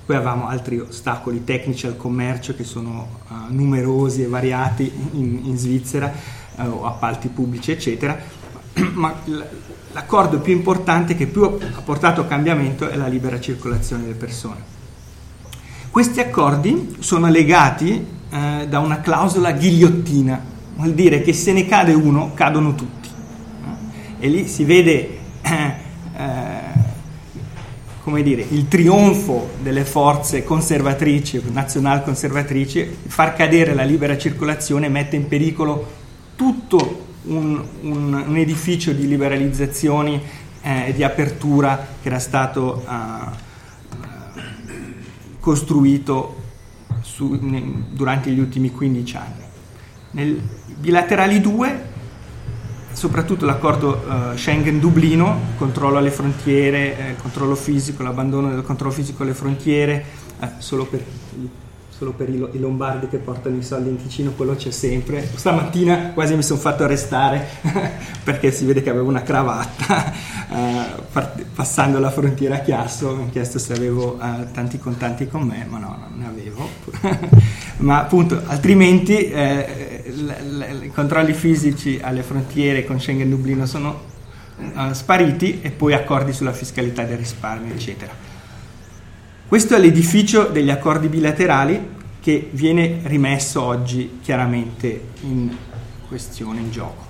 Poi 0.06 0.16
avevamo 0.16 0.48
altri 0.48 0.80
ostacoli 0.80 1.44
tecnici 1.44 1.86
al 1.86 1.98
commercio 1.98 2.56
che 2.56 2.64
sono 2.64 3.20
uh, 3.28 3.34
numerosi 3.50 4.24
e 4.24 4.28
variati 4.28 4.90
in, 5.14 5.42
in 5.44 5.58
Svizzera, 5.58 6.10
uh, 6.56 6.84
appalti 6.84 7.28
pubblici, 7.28 7.72
eccetera, 7.72 8.18
ma 8.94 9.14
l'accordo 9.92 10.40
più 10.40 10.54
importante 10.54 11.16
che 11.16 11.28
più 11.28 11.44
ha 11.44 11.82
portato 11.84 12.22
a 12.22 12.26
cambiamento 12.26 12.88
è 12.88 12.96
la 12.96 13.08
libera 13.08 13.40
circolazione 13.40 14.04
delle 14.04 14.16
persone. 14.16 14.76
Questi 15.90 16.20
accordi 16.20 16.96
sono 17.00 17.28
legati 17.30 18.06
eh, 18.30 18.66
da 18.70 18.80
una 18.80 19.00
clausola 19.00 19.52
ghigliottina, 19.52 20.40
vuol 20.76 20.94
dire 20.94 21.22
che 21.22 21.34
se 21.34 21.54
ne 21.54 21.66
cade 21.66 21.94
uno 21.94 22.34
cadono 22.34 22.76
tutti. 22.76 23.10
E 24.20 24.28
lì 24.30 24.48
si 24.48 24.64
vede 24.64 25.18
eh, 25.42 26.76
come 28.04 28.24
dire, 28.24 28.46
il 28.50 28.68
trionfo 28.68 29.50
delle 29.62 29.84
forze 29.84 30.44
conservatrici, 30.44 31.42
nazional-conservatrici, 31.52 33.00
far 33.08 33.34
cadere 33.34 33.74
la 33.74 33.84
libera 33.84 34.18
circolazione 34.18 34.88
mette 34.88 35.16
in 35.16 35.28
pericolo 35.28 35.86
tutto 36.36 37.07
un, 37.28 37.64
un, 37.82 38.24
un 38.28 38.38
edificio 38.38 38.92
di 38.92 39.08
liberalizzazioni 39.08 40.22
e 40.62 40.90
eh, 40.90 40.94
di 40.94 41.04
apertura 41.04 41.88
che 42.02 42.08
era 42.08 42.20
stato 42.20 42.84
uh, 42.86 43.46
costruito 45.40 46.44
su, 47.02 47.38
ne, 47.40 47.86
durante 47.92 48.32
gli 48.32 48.40
ultimi 48.40 48.72
15 48.72 49.18
anni. 49.18 49.44
Nel 50.12 50.42
bilaterali 50.78 51.40
2, 51.40 51.86
soprattutto 52.92 53.46
l'accordo 53.46 54.04
uh, 54.08 54.36
Schengen-Dublino, 54.36 55.40
controllo 55.58 55.98
alle 55.98 56.12
frontiere, 56.12 56.98
eh, 56.98 57.16
controllo 57.16 57.56
fisico, 57.56 58.04
l'abbandono 58.04 58.50
del 58.50 58.64
controllo 58.64 58.94
fisico 58.94 59.24
alle 59.24 59.34
frontiere, 59.34 60.06
eh, 60.40 60.50
solo 60.58 60.86
per 60.86 61.04
solo 61.98 62.12
per 62.12 62.30
i, 62.30 62.48
i, 62.52 62.60
lombardi 62.60 63.08
che 63.08 63.18
portano 63.18 63.58
i 63.58 63.64
soldi 63.64 63.90
in 63.90 63.98
Ticino, 63.98 64.32
quello 64.32 64.56
c'è 64.56 64.70
sempre. 64.70 65.28
Stamattina 65.34 66.12
quasi 66.14 66.36
mi 66.36 66.44
sono 66.44 66.60
fatto 66.60 66.84
arrestare 66.84 67.44
perché 68.24 68.52
si 68.52 68.66
vede 68.66 68.84
che 68.84 68.92
avevo 68.92 69.10
una 69.10 69.24
cravatta 69.24 70.14
uh, 70.50 71.02
part- 71.12 71.44
passando 71.56 71.98
la 71.98 72.12
frontiera 72.12 72.58
a 72.58 72.60
Chiasso, 72.60 73.16
mi 73.16 73.22
hanno 73.24 73.32
chiesto 73.32 73.58
se 73.58 73.74
avevo 73.74 74.20
uh, 74.22 74.52
tanti 74.52 74.78
contanti 74.78 75.28
con 75.28 75.42
me, 75.42 75.66
ma 75.68 75.80
no, 75.80 76.08
non 76.10 76.20
ne 76.20 76.28
avevo. 76.28 76.70
ma 77.78 78.00
appunto, 78.00 78.44
altrimenti 78.46 79.30
eh, 79.32 80.04
i 80.84 80.92
controlli 80.92 81.34
fisici 81.34 82.00
alle 82.00 82.22
frontiere 82.22 82.86
con 82.86 83.00
Schengen 83.00 83.30
Dublino 83.30 83.66
sono 83.66 84.02
uh, 84.58 84.94
spariti 84.94 85.62
e 85.62 85.72
poi 85.72 85.94
accordi 85.94 86.32
sulla 86.32 86.54
fiscalità 86.54 87.04
del 87.06 87.18
risparmio, 87.18 87.74
eccetera. 87.74 88.27
Questo 89.48 89.76
è 89.76 89.80
l'edificio 89.80 90.50
degli 90.50 90.70
accordi 90.70 91.08
bilaterali 91.08 91.82
che 92.20 92.50
viene 92.52 93.00
rimesso 93.04 93.62
oggi 93.62 94.20
chiaramente 94.22 95.02
in 95.22 95.56
questione, 96.06 96.60
in 96.60 96.70
gioco. 96.70 97.06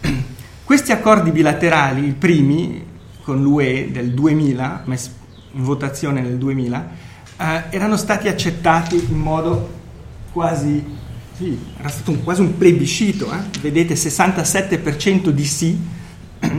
Questi 0.64 0.92
accordi 0.92 1.30
bilaterali, 1.30 2.06
i 2.06 2.12
primi 2.14 2.82
con 3.22 3.42
l'UE 3.42 3.90
del 3.92 4.14
2000, 4.14 4.84
messi 4.86 5.10
in 5.52 5.62
votazione 5.62 6.22
nel 6.22 6.38
2000, 6.38 6.90
eh, 7.36 7.64
erano 7.68 7.98
stati 7.98 8.28
accettati 8.28 8.96
in 9.10 9.18
modo 9.18 9.70
quasi, 10.32 10.82
sì, 11.36 11.58
era 11.78 11.90
stato 11.90 12.12
un, 12.12 12.24
quasi 12.24 12.40
un 12.40 12.56
plebiscito, 12.56 13.30
eh? 13.30 13.60
vedete 13.60 13.92
67% 13.92 15.28
di 15.28 15.44
sì 15.44 15.78
eh, 16.40 16.56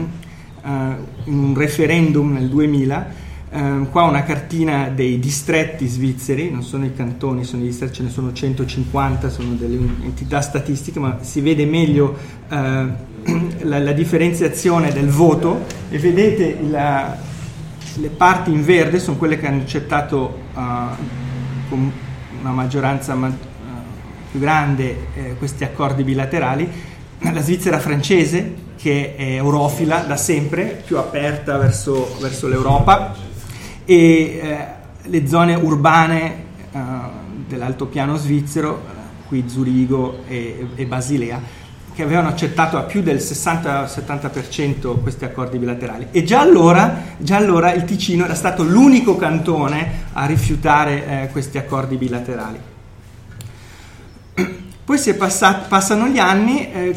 in 0.62 1.36
un 1.36 1.54
referendum 1.56 2.34
nel 2.34 2.48
2000 2.48 3.26
Um, 3.50 3.88
qua 3.90 4.02
una 4.02 4.24
cartina 4.24 4.90
dei 4.94 5.18
distretti 5.18 5.86
svizzeri, 5.86 6.50
non 6.50 6.62
sono 6.62 6.84
i 6.84 6.94
cantoni, 6.94 7.44
sono 7.44 7.62
i 7.62 7.66
distretti, 7.66 7.94
ce 7.94 8.02
ne 8.02 8.10
sono 8.10 8.32
150, 8.32 9.30
sono 9.30 9.54
delle 9.54 9.78
entità 10.02 10.42
statistiche, 10.42 10.98
ma 10.98 11.18
si 11.22 11.40
vede 11.40 11.64
meglio 11.64 12.16
uh, 12.48 12.56
la, 13.62 13.78
la, 13.78 13.92
differenziazione 13.92 14.92
del 14.92 15.08
voto. 15.08 15.64
E 15.88 15.98
vedete 15.98 16.58
la, 16.68 17.16
le 17.94 18.08
parti 18.08 18.52
in 18.52 18.62
verde 18.64 18.98
sono 18.98 19.16
quelle 19.16 19.38
che 19.38 19.46
hanno 19.46 19.62
accettato 19.62 20.40
uh, 20.54 20.60
con 21.70 21.90
una 22.40 22.52
maggioranza 22.52 23.14
ma- 23.14 23.46
più 24.30 24.40
grande 24.40 25.06
eh, 25.14 25.34
questi 25.38 25.64
accordi 25.64 26.02
bilaterali, 26.04 26.70
la 27.20 27.40
Svizzera 27.40 27.78
francese 27.78 28.66
che 28.76 29.16
è 29.16 29.34
eurofila 29.36 30.00
da 30.00 30.16
sempre, 30.16 30.82
più 30.84 30.98
aperta 30.98 31.56
verso, 31.56 32.16
verso 32.20 32.46
l'Europa 32.46 33.14
e 33.90 33.94
eh, 34.42 34.66
le 35.04 35.26
zone 35.26 35.54
urbane 35.54 36.44
eh, 36.70 36.78
dell'altopiano 37.46 38.16
svizzero, 38.16 38.84
qui 39.26 39.44
Zurigo 39.48 40.24
e, 40.28 40.68
e 40.74 40.84
Basilea, 40.84 41.40
che 41.94 42.02
avevano 42.02 42.28
accettato 42.28 42.76
a 42.76 42.82
più 42.82 43.00
del 43.00 43.16
60-70% 43.16 45.00
questi 45.00 45.24
accordi 45.24 45.56
bilaterali. 45.56 46.08
E 46.10 46.22
già 46.22 46.40
allora, 46.40 47.00
già 47.16 47.36
allora, 47.36 47.72
il 47.72 47.84
Ticino 47.84 48.26
era 48.26 48.34
stato 48.34 48.62
l'unico 48.62 49.16
cantone 49.16 50.04
a 50.12 50.26
rifiutare 50.26 51.06
eh, 51.06 51.28
questi 51.32 51.56
accordi 51.56 51.96
bilaterali. 51.96 52.58
Poi 54.84 55.14
passat- 55.14 55.66
passano 55.66 56.08
gli 56.08 56.18
anni, 56.18 56.70
eh, 56.70 56.96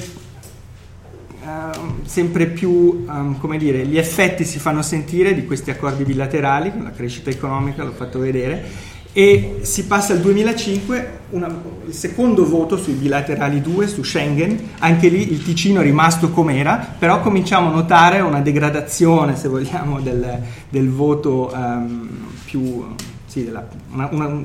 uh, 1.44 1.91
sempre 2.06 2.48
più, 2.48 3.06
um, 3.08 3.38
come 3.40 3.58
dire, 3.58 3.86
gli 3.86 3.98
effetti 3.98 4.46
si 4.46 4.60
fanno 4.60 4.82
sentire 4.82 5.34
di 5.34 5.46
questi 5.46 5.72
accordi 5.72 6.04
bilaterali, 6.04 6.72
la 6.82 6.92
crescita 6.92 7.30
economica, 7.30 7.84
l'ho 7.84 7.92
fatto 7.92 8.20
vedere, 8.20 8.90
e 9.14 9.60
si 9.64 9.88
passa 9.88 10.14
al 10.14 10.22
2005, 10.22 11.20
una, 11.32 11.62
il 11.86 11.94
secondo 11.94 12.48
voto 12.48 12.78
sui 12.78 12.94
bilaterali 12.94 13.62
2, 13.62 13.88
su 13.88 14.04
Schengen, 14.04 14.70
anche 14.80 15.10
lì 15.10 15.32
il 15.32 15.44
Ticino 15.44 15.82
è 15.82 15.84
rimasto 15.84 16.30
com'era, 16.30 16.96
però 16.98 17.20
cominciamo 17.20 17.70
a 17.70 17.74
notare 17.74 18.22
una 18.22 18.40
degradazione, 18.40 19.36
se 19.36 19.50
vogliamo, 19.50 20.00
del, 20.00 20.40
del 20.70 20.90
voto 20.90 21.52
um, 21.54 22.10
più, 22.46 22.86
sì, 23.26 23.44
della, 23.44 23.68
una, 23.92 24.08
una, 24.12 24.44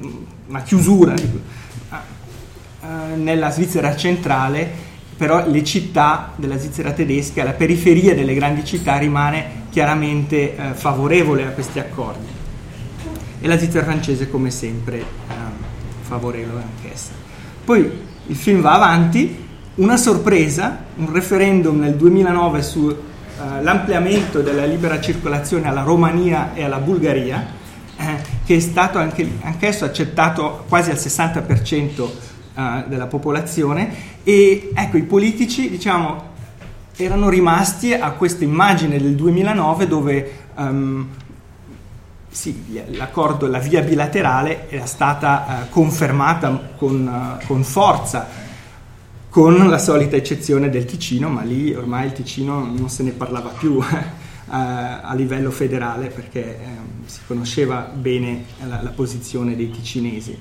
una, 0.48 0.62
chiusura 0.62 1.14
uh, 1.14 2.86
nella 3.14 3.50
Svizzera 3.50 3.94
centrale 3.94 4.85
però 5.16 5.48
le 5.48 5.64
città 5.64 6.32
della 6.36 6.58
Svizzera 6.58 6.92
tedesca, 6.92 7.42
la 7.42 7.52
periferia 7.52 8.14
delle 8.14 8.34
grandi 8.34 8.64
città 8.64 8.98
rimane 8.98 9.64
chiaramente 9.70 10.56
eh, 10.56 10.74
favorevole 10.74 11.44
a 11.44 11.50
questi 11.50 11.78
accordi 11.78 12.26
e 13.40 13.48
la 13.48 13.56
Svizzera 13.56 13.84
francese 13.84 14.30
come 14.30 14.50
sempre 14.50 14.98
eh, 14.98 15.04
favorevole 16.02 16.62
anch'essa. 16.62 17.10
Poi 17.64 17.90
il 18.26 18.36
film 18.36 18.60
va 18.60 18.74
avanti, 18.74 19.44
una 19.76 19.96
sorpresa, 19.96 20.84
un 20.96 21.12
referendum 21.12 21.78
nel 21.78 21.94
2009 21.96 22.62
sull'ampliamento 22.62 24.40
eh, 24.40 24.42
della 24.42 24.64
libera 24.64 25.00
circolazione 25.00 25.68
alla 25.68 25.82
Romania 25.82 26.54
e 26.54 26.64
alla 26.64 26.78
Bulgaria, 26.78 27.46
eh, 27.96 28.22
che 28.44 28.56
è 28.56 28.60
stato 28.60 28.98
anche, 28.98 29.38
anch'esso 29.42 29.84
accettato 29.84 30.64
quasi 30.68 30.90
al 30.90 30.96
60% 30.96 32.08
uh, 32.56 32.88
della 32.88 33.06
popolazione 33.06 34.14
e 34.24 34.72
ecco 34.74 34.96
i 34.96 35.02
politici 35.02 35.70
diciamo 35.70 36.34
erano 36.96 37.28
rimasti 37.28 37.92
a 37.92 38.12
questa 38.12 38.44
immagine 38.44 38.98
del 38.98 39.14
2009 39.14 39.86
dove 39.86 40.32
um, 40.56 41.06
sì, 42.36 42.82
l'accordo, 42.88 43.46
la 43.46 43.58
via 43.58 43.82
bilaterale 43.82 44.68
era 44.68 44.86
stata 44.86 45.46
uh, 45.46 45.70
confermata 45.70 46.72
con, 46.76 47.06
uh, 47.06 47.46
con, 47.46 47.64
forza, 47.64 48.26
con 49.28 49.68
la 49.68 49.78
solita 49.78 50.16
eccezione 50.16 50.68
del 50.68 50.84
Ticino, 50.84 51.28
ma 51.28 51.42
lì 51.42 51.74
ormai 51.74 52.06
il 52.06 52.12
Ticino 52.12 52.64
non 52.64 52.88
se 52.88 53.02
ne 53.02 53.12
parlava 53.12 53.50
più 53.50 53.80
a 54.48 55.12
livello 55.14 55.50
federale 55.50 56.06
perché 56.08 56.58
um, 56.62 57.06
si 57.06 57.20
conosceva 57.26 57.90
bene 57.92 58.44
la, 58.66 58.80
la 58.82 58.90
posizione 58.90 59.56
dei 59.56 59.70
ticinesi. 59.70 60.38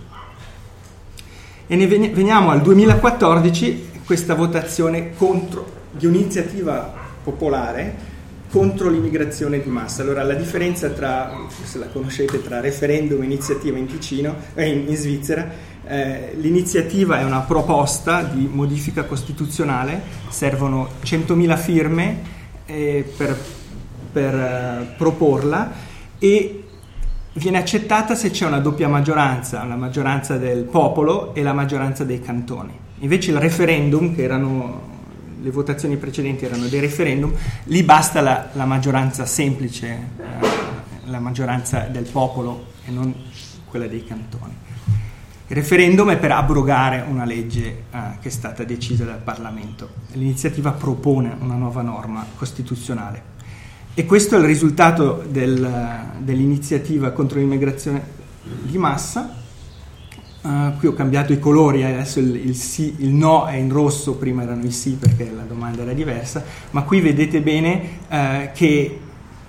E 1.68 1.76
ne 1.76 1.88
veniamo 1.88 2.52
al 2.52 2.62
2014, 2.62 3.90
questa 4.06 4.36
votazione 4.36 5.16
contro, 5.16 5.66
di 5.90 6.06
un'iniziativa 6.06 6.94
popolare 7.24 8.14
contro 8.52 8.88
l'immigrazione 8.90 9.60
di 9.60 9.70
massa. 9.70 10.04
Allora 10.04 10.22
la 10.22 10.36
differenza 10.36 10.90
tra, 10.90 11.36
se 11.64 11.80
la 11.80 11.88
conoscete, 11.88 12.44
tra 12.44 12.60
referendum 12.60 13.24
e 13.24 13.26
iniziativa 13.26 13.80
in 13.80 13.88
Ticino, 13.88 14.36
eh, 14.54 14.68
in, 14.68 14.96
Svizzera, 14.96 15.50
eh, 15.88 16.36
l'iniziativa 16.36 17.20
è 17.20 17.24
una 17.24 17.40
proposta 17.40 18.22
di 18.22 18.48
modifica 18.50 19.06
costituzionale, 19.06 20.02
servono 20.30 20.90
100.000 21.04 21.58
firme 21.58 22.22
eh, 22.68 23.12
per, 23.18 23.36
per 24.12 24.36
eh, 24.36 24.94
proporla 24.98 25.72
e 26.20 26.65
viene 27.38 27.58
accettata 27.58 28.16
se 28.16 28.30
c'è 28.30 28.46
una 28.46 28.60
doppia 28.60 28.88
maggioranza, 28.88 29.64
la 29.66 29.76
maggioranza 29.76 30.38
del 30.38 30.64
popolo 30.64 31.34
e 31.36 31.44
la 31.44 31.54
maggioranza 31.54 32.04
dei 32.04 32.22
cantoni. 32.22 32.72
Invece 33.00 33.32
il 33.32 33.40
referendum, 33.40 34.16
che 34.16 34.24
erano 34.24 34.94
le 35.42 35.52
votazioni 35.52 35.98
precedenti 35.98 36.46
erano 36.46 36.68
dei 36.68 36.80
referendum, 36.80 37.34
lì 37.66 37.84
basta 37.84 38.22
la, 38.22 38.50
la 38.54 38.66
maggioranza 38.66 39.26
semplice, 39.26 39.88
eh, 39.88 40.48
la 41.06 41.20
maggioranza 41.20 41.82
del 41.82 42.06
popolo 42.06 42.68
e 42.86 42.92
non 42.92 43.14
quella 43.66 43.88
dei 43.88 44.04
cantoni. 44.06 44.54
Il 45.48 45.56
referendum 45.56 46.10
è 46.10 46.18
per 46.18 46.32
abrogare 46.32 47.06
una 47.08 47.26
legge 47.26 47.84
eh, 47.92 48.00
che 48.22 48.30
è 48.30 48.32
stata 48.32 48.64
decisa 48.64 49.04
dal 49.04 49.22
Parlamento. 49.22 49.90
L'iniziativa 50.14 50.72
propone 50.72 51.36
una 51.40 51.56
nuova 51.56 51.82
norma 51.82 52.26
costituzionale 52.36 53.34
e 53.98 54.06
questo 54.06 54.36
è 54.36 54.40
il 54.40 54.46
risultato 54.46 55.24
del, 55.26 55.72
dell'iniziativa 56.20 57.12
contro 57.12 57.40
l'immigrazione 57.40 58.04
di 58.62 58.78
massa. 58.78 59.44
Uh, 60.42 60.78
qui 60.78 60.90
ho 60.90 60.94
cambiato 60.94 61.32
i 61.32 61.40
colori, 61.40 61.84
adesso 61.84 62.20
il, 62.20 62.36
il, 62.36 62.56
sì, 62.56 62.96
il, 62.98 63.14
no 63.14 63.46
è 63.46 63.56
in 63.56 63.72
rosso, 63.72 64.16
prima 64.16 64.44
erano 64.44 64.66
i 64.66 64.72
sì 64.72 64.98
perché 65.00 65.32
la 65.34 65.44
domanda 65.44 65.84
era 65.84 65.94
diversa, 65.94 66.44
ma 66.72 66.84
qui 66.84 67.00
vedete 67.00 67.42
bene 67.42 67.82
uh, 68.10 68.50
che 68.54 69.00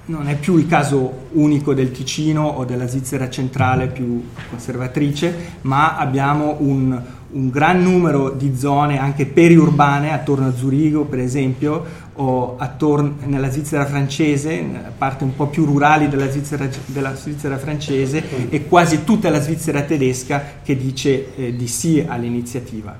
non 0.06 0.28
è 0.28 0.36
più 0.36 0.56
il 0.56 0.68
caso 0.68 1.26
unico 1.32 1.74
del 1.74 1.90
Ticino 1.90 2.46
o 2.46 2.64
della 2.64 2.86
Svizzera 2.86 3.28
centrale 3.28 3.88
più 3.88 4.22
conservatrice, 4.48 5.58
ma 5.62 5.96
abbiamo 5.96 6.56
un, 6.60 6.98
un 7.32 7.50
gran 7.50 7.82
numero 7.82 8.30
di 8.30 8.56
zone 8.56 8.98
anche 8.98 9.26
periurbane 9.26 10.12
attorno 10.12 10.46
a 10.46 10.54
Zurigo 10.54 11.04
per 11.04 11.18
esempio 11.18 12.04
o 12.16 12.56
attorno 12.58 13.16
nella 13.24 13.50
Svizzera 13.50 13.84
francese, 13.86 14.60
nella 14.60 14.92
parte 14.96 15.24
un 15.24 15.34
po' 15.34 15.46
più 15.46 15.64
rurali 15.64 16.08
della 16.08 16.30
Svizzera, 16.30 16.68
della 16.86 17.14
Svizzera 17.14 17.58
francese 17.58 18.48
e 18.48 18.66
quasi 18.66 19.04
tutta 19.04 19.30
la 19.30 19.40
Svizzera 19.40 19.82
tedesca 19.82 20.42
che 20.62 20.76
dice 20.76 21.34
eh, 21.36 21.56
di 21.56 21.68
sì 21.68 22.04
all'iniziativa. 22.06 22.98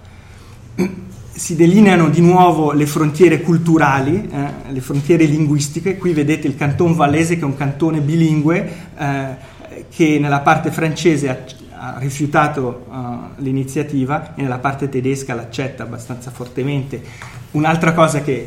Si 1.33 1.55
delineano 1.55 2.09
di 2.09 2.20
nuovo 2.20 2.72
le 2.72 2.87
frontiere 2.87 3.40
culturali, 3.40 4.29
eh, 4.31 4.72
le 4.72 4.81
frontiere 4.81 5.24
linguistiche, 5.24 5.96
qui 5.96 6.12
vedete 6.12 6.46
il 6.46 6.57
canton 6.57 6.94
vallese 6.94 7.35
che 7.35 7.42
è 7.42 7.44
un 7.44 7.57
cantone 7.57 8.00
bilingue 8.00 8.72
eh, 8.98 9.55
che 9.90 10.18
nella 10.18 10.40
parte 10.40 10.70
francese 10.70 11.29
ha, 11.29 11.38
ha 11.79 11.98
rifiutato 11.98 12.87
uh, 12.88 13.42
l'iniziativa 13.42 14.35
e 14.35 14.42
nella 14.42 14.59
parte 14.59 14.88
tedesca 14.88 15.35
l'accetta 15.35 15.83
abbastanza 15.83 16.31
fortemente. 16.31 17.02
Un'altra 17.52 17.92
cosa 17.92 18.22
che 18.22 18.46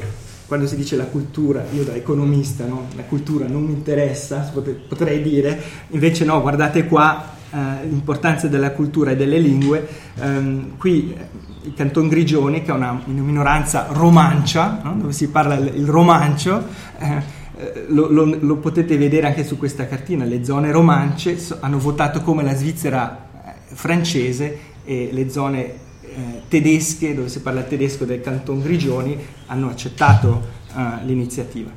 quando 0.49 0.65
si 0.65 0.75
dice 0.75 0.95
la 0.95 1.05
cultura, 1.05 1.63
io 1.73 1.83
da 1.83 1.93
economista, 1.93 2.65
no? 2.65 2.87
la 2.95 3.03
cultura 3.03 3.45
non 3.45 3.61
mi 3.65 3.71
interessa, 3.71 4.51
potrei 4.87 5.21
dire, 5.21 5.61
invece 5.89 6.25
no, 6.25 6.41
guardate 6.41 6.87
qua 6.87 7.35
eh, 7.51 7.85
l'importanza 7.87 8.47
della 8.47 8.71
cultura 8.71 9.11
e 9.11 9.15
delle 9.15 9.37
lingue, 9.37 9.87
um, 10.15 10.75
qui 10.77 11.13
eh, 11.15 11.27
il 11.67 11.73
Canton 11.75 12.07
Grigioni, 12.07 12.63
che 12.63 12.71
è 12.71 12.73
una, 12.73 12.99
minoranza 13.05 13.89
romancia, 13.91 14.81
no? 14.83 14.95
dove 14.95 15.13
si 15.13 15.29
parla 15.29 15.53
il, 15.53 15.85
romancio, 15.85 16.65
eh, 16.97 17.21
eh, 17.57 17.85
lo, 17.89 18.09
lo, 18.09 18.25
lo, 18.39 18.55
potete 18.55 18.97
vedere 18.97 19.27
anche 19.27 19.45
su 19.45 19.55
questa 19.55 19.85
cartina, 19.85 20.25
le 20.25 20.43
zone 20.43 20.71
romance 20.71 21.37
hanno 21.59 21.77
votato 21.77 22.21
come 22.21 22.41
la 22.41 22.55
Svizzera 22.55 23.27
eh, 23.45 23.75
francese 23.75 24.57
e 24.83 25.09
le 25.11 25.29
zone 25.29 25.87
eh, 26.19 26.41
tedesche, 26.47 27.15
dove 27.15 27.29
si 27.29 27.39
parla 27.39 27.61
tedesco 27.61 28.03
del 28.03 28.19
Canton 28.19 28.59
Grigioni, 28.59 29.17
hanno 29.45 29.69
accettato 29.69 30.41
eh, 30.75 31.05
l'iniziativa. 31.05 31.71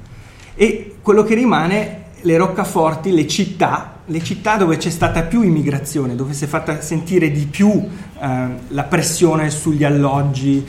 E 0.54 0.96
quello 1.00 1.22
che 1.22 1.34
rimane, 1.34 2.00
le 2.22 2.36
roccaforti, 2.36 3.12
le 3.12 3.26
città, 3.26 4.00
le 4.06 4.22
città 4.22 4.56
dove 4.56 4.76
c'è 4.76 4.90
stata 4.90 5.22
più 5.22 5.42
immigrazione, 5.42 6.16
dove 6.16 6.32
si 6.32 6.44
è 6.44 6.46
fatta 6.46 6.80
sentire 6.80 7.30
di 7.30 7.46
più 7.46 7.70
eh, 7.70 8.48
la 8.68 8.82
pressione 8.84 9.50
sugli 9.50 9.84
alloggi, 9.84 10.64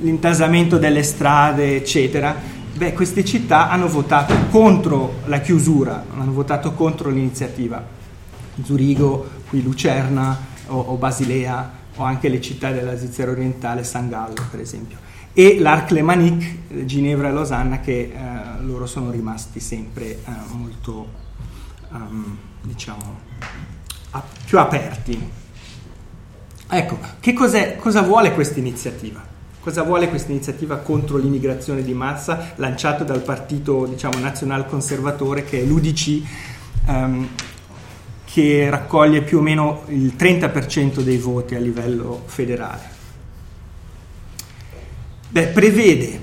l'intasamento 0.00 0.78
delle 0.78 1.02
strade, 1.02 1.76
eccetera. 1.76 2.34
Beh, 2.74 2.92
queste 2.92 3.24
città 3.24 3.70
hanno 3.70 3.88
votato 3.88 4.34
contro 4.50 5.20
la 5.26 5.40
chiusura, 5.40 6.04
hanno 6.16 6.32
votato 6.32 6.72
contro 6.72 7.10
l'iniziativa. 7.10 7.82
Zurigo, 8.62 9.28
qui 9.48 9.62
Lucerna 9.62 10.38
o, 10.66 10.78
o 10.78 10.94
Basilea, 10.96 11.77
o 11.98 12.04
anche 12.04 12.28
le 12.28 12.40
città 12.40 12.70
della 12.72 12.96
Svizzera 12.96 13.30
orientale, 13.30 13.84
San 13.84 14.08
Gallo 14.08 14.46
per 14.50 14.60
esempio, 14.60 14.98
e 15.32 15.58
l'Arc 15.58 15.90
Lemanic, 15.90 16.84
Ginevra 16.84 17.28
e 17.28 17.32
Losanna, 17.32 17.80
che 17.80 18.12
eh, 18.12 18.62
loro 18.62 18.86
sono 18.86 19.10
rimasti 19.10 19.60
sempre 19.60 20.06
eh, 20.06 20.20
molto, 20.52 21.08
um, 21.90 22.36
diciamo, 22.62 23.20
a, 24.10 24.22
più 24.44 24.58
aperti. 24.58 25.30
Ecco, 26.70 26.98
cosa 27.78 28.02
vuole 28.02 28.32
questa 28.32 28.58
iniziativa? 28.58 29.22
Cosa 29.60 29.82
vuole 29.82 30.08
questa 30.08 30.30
iniziativa 30.30 30.78
contro 30.78 31.18
l'immigrazione 31.18 31.82
di 31.82 31.92
massa 31.92 32.52
lanciata 32.56 33.04
dal 33.04 33.20
partito 33.20 33.86
diciamo, 33.86 34.18
nazional 34.18 34.66
conservatore 34.66 35.44
che 35.44 35.60
è 35.60 35.64
l'UDC, 35.64 36.22
ehm, 36.86 37.28
che 38.30 38.68
raccoglie 38.68 39.22
più 39.22 39.38
o 39.38 39.40
meno 39.40 39.84
il 39.88 40.14
30% 40.16 41.00
dei 41.00 41.16
voti 41.16 41.54
a 41.54 41.58
livello 41.58 42.22
federale? 42.26 42.96
Beh, 45.30 45.46
prevede, 45.48 46.20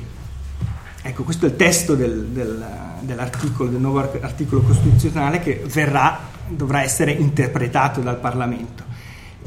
ecco 1.01 1.23
questo 1.23 1.45
è 1.45 1.49
il 1.49 1.55
testo 1.55 1.95
del, 1.95 2.27
del, 2.27 2.65
dell'articolo, 3.01 3.69
del 3.69 3.79
nuovo 3.79 3.99
articolo 3.99 4.61
costituzionale 4.61 5.39
che 5.39 5.63
verrà, 5.65 6.19
dovrà 6.47 6.81
essere 6.81 7.11
interpretato 7.11 8.01
dal 8.01 8.19
Parlamento 8.19 8.83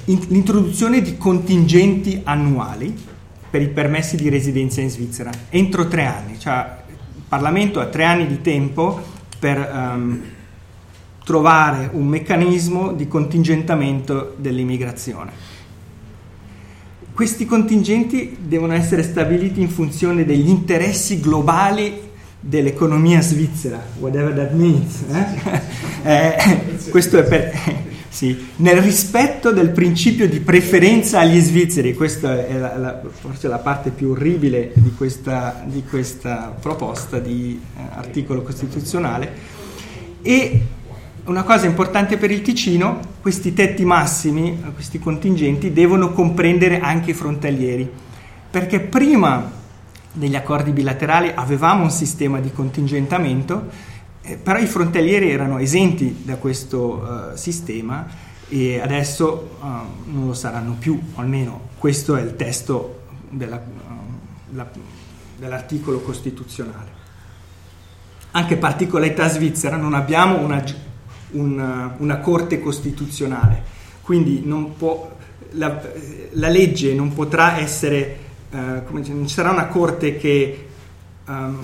l'introduzione 0.05 1.03
di 1.03 1.18
contingenti 1.18 2.23
annuali 2.25 2.97
per 3.51 3.61
i 3.61 3.68
permessi 3.68 4.16
di 4.16 4.29
residenza 4.29 4.81
in 4.81 4.88
Svizzera 4.90 5.31
entro 5.51 5.87
tre 5.88 6.05
anni, 6.07 6.38
cioè 6.38 6.77
il 6.88 7.23
Parlamento 7.29 7.81
ha 7.81 7.87
tre 7.87 8.05
anni 8.05 8.27
di 8.27 8.40
tempo 8.40 9.03
per 9.38 9.59
um, 9.59 10.23
trovare 11.28 11.90
un 11.92 12.06
meccanismo 12.06 12.94
di 12.94 13.06
contingentamento 13.06 14.34
dell'immigrazione. 14.38 15.30
Questi 17.12 17.44
contingenti 17.44 18.38
devono 18.40 18.72
essere 18.72 19.02
stabiliti 19.02 19.60
in 19.60 19.68
funzione 19.68 20.24
degli 20.24 20.48
interessi 20.48 21.20
globali 21.20 22.00
dell'economia 22.40 23.20
svizzera, 23.20 23.78
whatever 23.98 24.32
that 24.32 24.52
means. 24.52 25.02
Eh? 25.10 25.60
eh, 26.08 26.88
questo 26.88 27.18
è 27.18 27.24
per, 27.24 27.52
sì, 28.08 28.46
nel 28.56 28.80
rispetto 28.80 29.52
del 29.52 29.68
principio 29.68 30.26
di 30.26 30.40
preferenza 30.40 31.20
agli 31.20 31.40
svizzeri, 31.40 31.92
questa 31.92 32.46
è 32.46 32.56
la, 32.56 32.74
la, 32.78 33.02
forse 33.10 33.48
la 33.48 33.58
parte 33.58 33.90
più 33.90 34.12
orribile 34.12 34.72
di 34.76 34.94
questa, 34.94 35.62
di 35.66 35.84
questa 35.84 36.56
proposta 36.58 37.18
di 37.18 37.60
eh, 37.76 37.80
articolo 37.96 38.40
costituzionale. 38.40 39.56
E 40.22 40.62
una 41.28 41.42
cosa 41.42 41.66
importante 41.66 42.16
per 42.16 42.30
il 42.30 42.42
Ticino, 42.42 43.00
questi 43.20 43.54
tetti 43.54 43.84
massimi, 43.84 44.60
questi 44.74 44.98
contingenti, 44.98 45.72
devono 45.72 46.12
comprendere 46.12 46.80
anche 46.80 47.10
i 47.10 47.14
frontalieri, 47.14 47.88
perché 48.50 48.80
prima 48.80 49.50
degli 50.12 50.34
accordi 50.34 50.70
bilaterali 50.70 51.30
avevamo 51.34 51.84
un 51.84 51.90
sistema 51.90 52.40
di 52.40 52.50
contingentamento 52.50 53.96
eh, 54.28 54.36
però 54.36 54.58
i 54.58 54.66
frontalieri 54.66 55.30
erano 55.30 55.58
esenti 55.58 56.20
da 56.22 56.36
questo 56.36 57.32
uh, 57.32 57.36
sistema 57.36 58.06
e 58.48 58.78
adesso 58.78 59.56
uh, 59.58 59.64
non 60.12 60.26
lo 60.26 60.34
saranno 60.34 60.76
più, 60.78 61.00
almeno 61.14 61.68
questo 61.78 62.14
è 62.14 62.20
il 62.20 62.36
testo 62.36 63.04
della, 63.30 63.56
uh, 63.56 64.54
la, 64.54 64.68
dell'articolo 65.38 66.00
costituzionale. 66.00 66.96
Anche 68.32 68.58
particolarità 68.58 69.28
svizzera, 69.30 69.76
non 69.76 69.94
abbiamo 69.94 70.38
una, 70.40 70.62
una, 71.32 71.94
una 71.98 72.18
corte 72.18 72.60
costituzionale, 72.60 73.62
quindi 74.02 74.44
può, 74.76 75.10
la, 75.52 75.80
la, 76.32 76.48
legge 76.48 76.94
non 76.94 77.12
potrà 77.12 77.58
essere, 77.58 78.18
come, 78.50 79.02
non 79.08 79.26
ci 79.26 79.34
sarà 79.34 79.50
una 79.50 79.66
corte 79.66 80.16
che... 80.16 80.66
Um, 81.26 81.58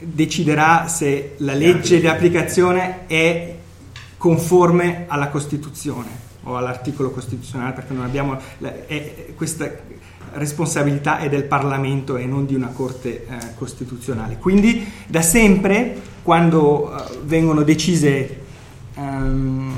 deciderà 0.00 0.88
se 0.88 1.34
la 1.38 1.54
legge 1.54 2.00
di 2.00 2.06
applicazione 2.06 3.06
è 3.06 3.56
conforme 4.16 5.04
alla 5.08 5.28
Costituzione 5.28 6.24
o 6.44 6.56
all'articolo 6.56 7.10
costituzionale 7.10 7.72
perché 7.72 7.92
non 7.92 8.04
abbiamo 8.04 8.38
è, 8.86 9.32
questa 9.34 9.70
responsabilità 10.34 11.18
è 11.18 11.28
del 11.28 11.44
Parlamento 11.44 12.16
e 12.16 12.26
non 12.26 12.46
di 12.46 12.54
una 12.54 12.68
Corte 12.68 13.24
eh, 13.24 13.54
costituzionale. 13.56 14.36
Quindi 14.36 14.86
da 15.06 15.22
sempre 15.22 16.00
quando 16.22 16.92
uh, 16.92 17.24
vengono 17.24 17.62
decise 17.62 18.44
um, 19.16 19.74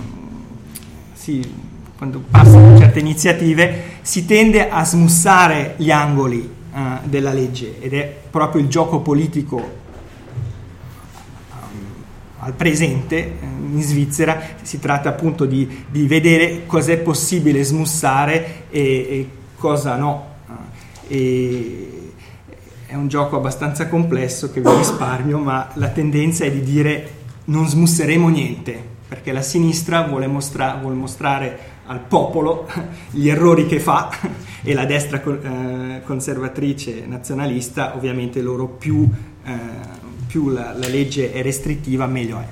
sì, 1.13 1.53
quando 1.97 2.23
passano 2.31 2.79
certe 2.79 2.99
iniziative 2.99 3.83
si 4.03 4.25
tende 4.25 4.69
a 4.69 4.85
smussare 4.85 5.75
gli 5.77 5.91
angoli 5.91 6.39
uh, 6.73 6.79
della 7.05 7.33
legge 7.33 7.81
ed 7.81 7.95
è 7.95 8.17
proprio 8.31 8.63
il 8.63 8.69
gioco 8.69 9.01
politico 9.01 9.77
al 12.41 12.53
presente 12.55 13.17
eh, 13.17 13.37
in 13.73 13.83
Svizzera 13.83 14.41
si 14.63 14.79
tratta 14.79 15.09
appunto 15.09 15.45
di, 15.45 15.85
di 15.91 16.07
vedere 16.07 16.67
cosa 16.67 16.93
è 16.93 16.99
possibile 16.99 17.63
smussare 17.63 18.65
e, 18.71 18.81
e 18.81 19.29
cosa 19.57 19.97
no. 19.97 20.27
E 21.09 22.13
è 22.87 22.95
un 22.95 23.09
gioco 23.09 23.37
abbastanza 23.37 23.87
complesso 23.89 24.51
che 24.51 24.61
vi 24.63 24.75
risparmio, 24.75 25.39
ma 25.39 25.69
la 25.75 25.89
tendenza 25.89 26.45
è 26.45 26.51
di 26.51 26.63
dire 26.63 27.17
non 27.45 27.69
smusseremo 27.69 28.29
niente, 28.29 28.83
perché 29.09 29.33
la 29.33 29.43
sinistra 29.43 30.03
vuole, 30.03 30.27
mostra- 30.27 30.79
vuole 30.81 30.95
mostrare 30.95 31.77
al 31.87 32.01
popolo 32.01 32.69
gli 33.11 33.29
errori 33.29 33.67
che 33.67 33.81
fa 33.81 34.11
e 34.63 34.75
la 34.75 34.85
destra 34.85 35.23
eh, 35.23 36.03
conservatrice 36.05 37.07
nazionalista 37.07 37.97
ovviamente 37.97 38.43
loro 38.43 38.67
più 38.67 39.09
eh, 39.45 39.97
più 40.29 40.51
la, 40.51 40.73
la 40.75 40.87
legge 40.87 41.33
è 41.33 41.43
restrittiva, 41.43 42.07
meglio 42.07 42.39
è. 42.39 42.47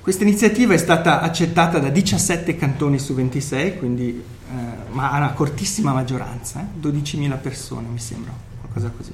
Questa 0.00 0.24
iniziativa 0.24 0.74
è 0.74 0.78
stata 0.78 1.20
accettata 1.20 1.78
da 1.78 1.90
17 1.90 2.56
cantoni 2.56 2.98
su 2.98 3.14
26, 3.14 3.78
quindi, 3.78 4.08
eh, 4.08 4.90
ma 4.90 5.12
ha 5.12 5.18
una 5.18 5.32
cortissima 5.32 5.92
maggioranza, 5.92 6.60
eh? 6.60 6.80
12.000 6.80 7.40
persone 7.40 7.86
mi 7.86 8.00
sembra, 8.00 8.32
qualcosa 8.60 8.90
così. 8.96 9.12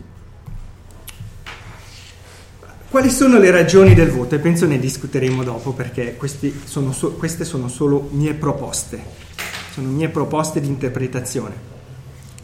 Quali 2.91 3.11
sono 3.11 3.39
le 3.39 3.51
ragioni 3.51 3.95
del 3.95 4.11
voto? 4.11 4.35
E 4.35 4.39
penso 4.39 4.67
ne 4.67 4.79
discuteremo 4.79 5.45
dopo 5.45 5.73
perché 5.73 6.19
sono 6.65 6.93
so, 6.93 7.13
queste 7.13 7.45
sono 7.45 7.69
solo 7.69 8.09
mie 8.13 8.33
proposte, 8.33 8.99
sono 9.73 9.89
mie 9.89 10.09
proposte 10.09 10.61
di 10.61 10.69
interpretazione. 10.69 11.77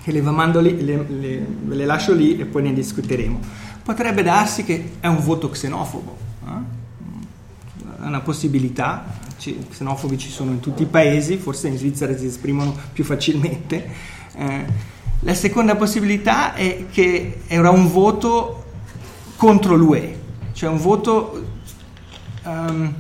E 0.05 0.13
le, 0.13 0.21
lì, 0.61 0.85
le, 0.85 1.07
le, 1.09 1.47
le 1.67 1.85
lascio 1.87 2.13
lì 2.13 2.39
e 2.39 2.45
poi 2.45 2.63
ne 2.63 2.75
discuteremo 2.75 3.41
potrebbe 3.85 4.23
darsi 4.23 4.65
che 4.65 4.93
è 4.99 5.07
un 5.07 5.23
voto 5.23 5.51
xenofobo. 5.51 6.17
Eh? 6.47 8.03
È 8.03 8.07
una 8.07 8.21
possibilità, 8.21 9.19
C- 9.39 9.69
xenofobi 9.71 10.19
ci 10.19 10.31
sono 10.31 10.51
in 10.51 10.61
tutti 10.61 10.83
i 10.83 10.87
paesi, 10.87 11.37
forse 11.37 11.69
in 11.69 11.77
Svizzera 11.77 12.17
si 12.17 12.27
esprimono 12.27 12.75
più 12.93 13.05
facilmente. 13.05 13.87
Eh, 14.37 14.65
la 15.21 15.35
seconda 15.35 15.77
possibilità 15.77 16.55
è 16.55 16.87
che 16.91 17.41
era 17.47 17.71
un 17.71 17.91
voto 17.91 18.65
contro 19.37 19.75
l'UE, 19.75 20.23
cioè 20.55 20.71
un 20.71 20.79
voto 20.79 21.45
um, 22.45 22.95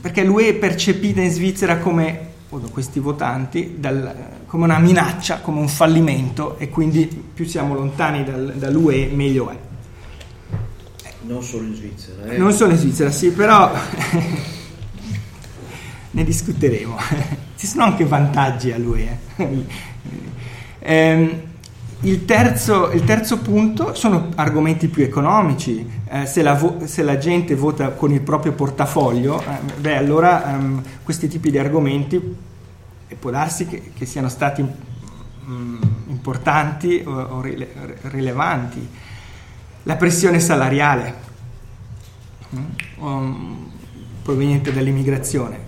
perché 0.00 0.24
l'UE 0.24 0.48
è 0.48 0.54
percepita 0.54 1.20
in 1.20 1.30
Svizzera 1.30 1.78
come 1.78 2.26
questi 2.70 2.98
votanti 2.98 3.76
dal, 3.78 4.42
come 4.46 4.64
una 4.64 4.78
minaccia, 4.78 5.40
come 5.40 5.60
un 5.60 5.68
fallimento 5.68 6.58
e 6.58 6.68
quindi 6.68 7.06
più 7.06 7.44
siamo 7.44 7.74
lontani 7.74 8.24
dal, 8.24 8.54
dall'UE 8.56 9.10
meglio 9.12 9.50
è. 9.50 9.58
Non 11.22 11.42
solo 11.42 11.64
in 11.64 11.74
Svizzera. 11.74 12.24
Eh? 12.24 12.38
Non 12.38 12.52
solo 12.52 12.72
in 12.72 12.78
Svizzera, 12.78 13.10
sì, 13.10 13.30
però 13.30 13.70
ne 16.10 16.24
discuteremo. 16.24 16.96
Ci 17.56 17.66
sono 17.66 17.84
anche 17.84 18.04
vantaggi 18.04 18.72
a 18.72 18.78
lui. 18.78 19.06
Eh. 19.06 19.64
ehm, 20.78 21.42
il, 22.02 22.24
terzo, 22.24 22.90
il 22.92 23.04
terzo, 23.04 23.38
punto 23.38 23.94
sono 23.94 24.28
argomenti 24.36 24.88
più 24.88 25.02
economici. 25.02 25.86
Eh, 26.08 26.26
se, 26.26 26.42
la 26.42 26.54
vo- 26.54 26.86
se, 26.86 27.02
la 27.02 27.18
gente 27.18 27.54
vota 27.54 27.90
con 27.90 28.12
il 28.12 28.20
proprio 28.20 28.52
portafoglio, 28.52 29.40
eh, 29.40 29.72
beh, 29.78 29.96
allora 29.96 30.44
um, 30.46 30.82
questi 31.02 31.28
tipi 31.28 31.50
di 31.50 31.58
argomenti 31.58 32.36
può 33.18 33.30
darsi 33.30 33.66
che, 33.66 33.92
che 33.94 34.06
siano 34.06 34.28
stati 34.28 34.64
um, 35.46 35.78
importanti 36.08 37.02
o, 37.04 37.10
o 37.10 37.40
rile- 37.40 37.98
rilevanti 38.02 38.88
la 39.82 39.96
pressione 39.96 40.38
salariale 40.38 41.14
um, 42.98 43.70
proveniente 44.22 44.72
dall'immigrazione. 44.72 45.58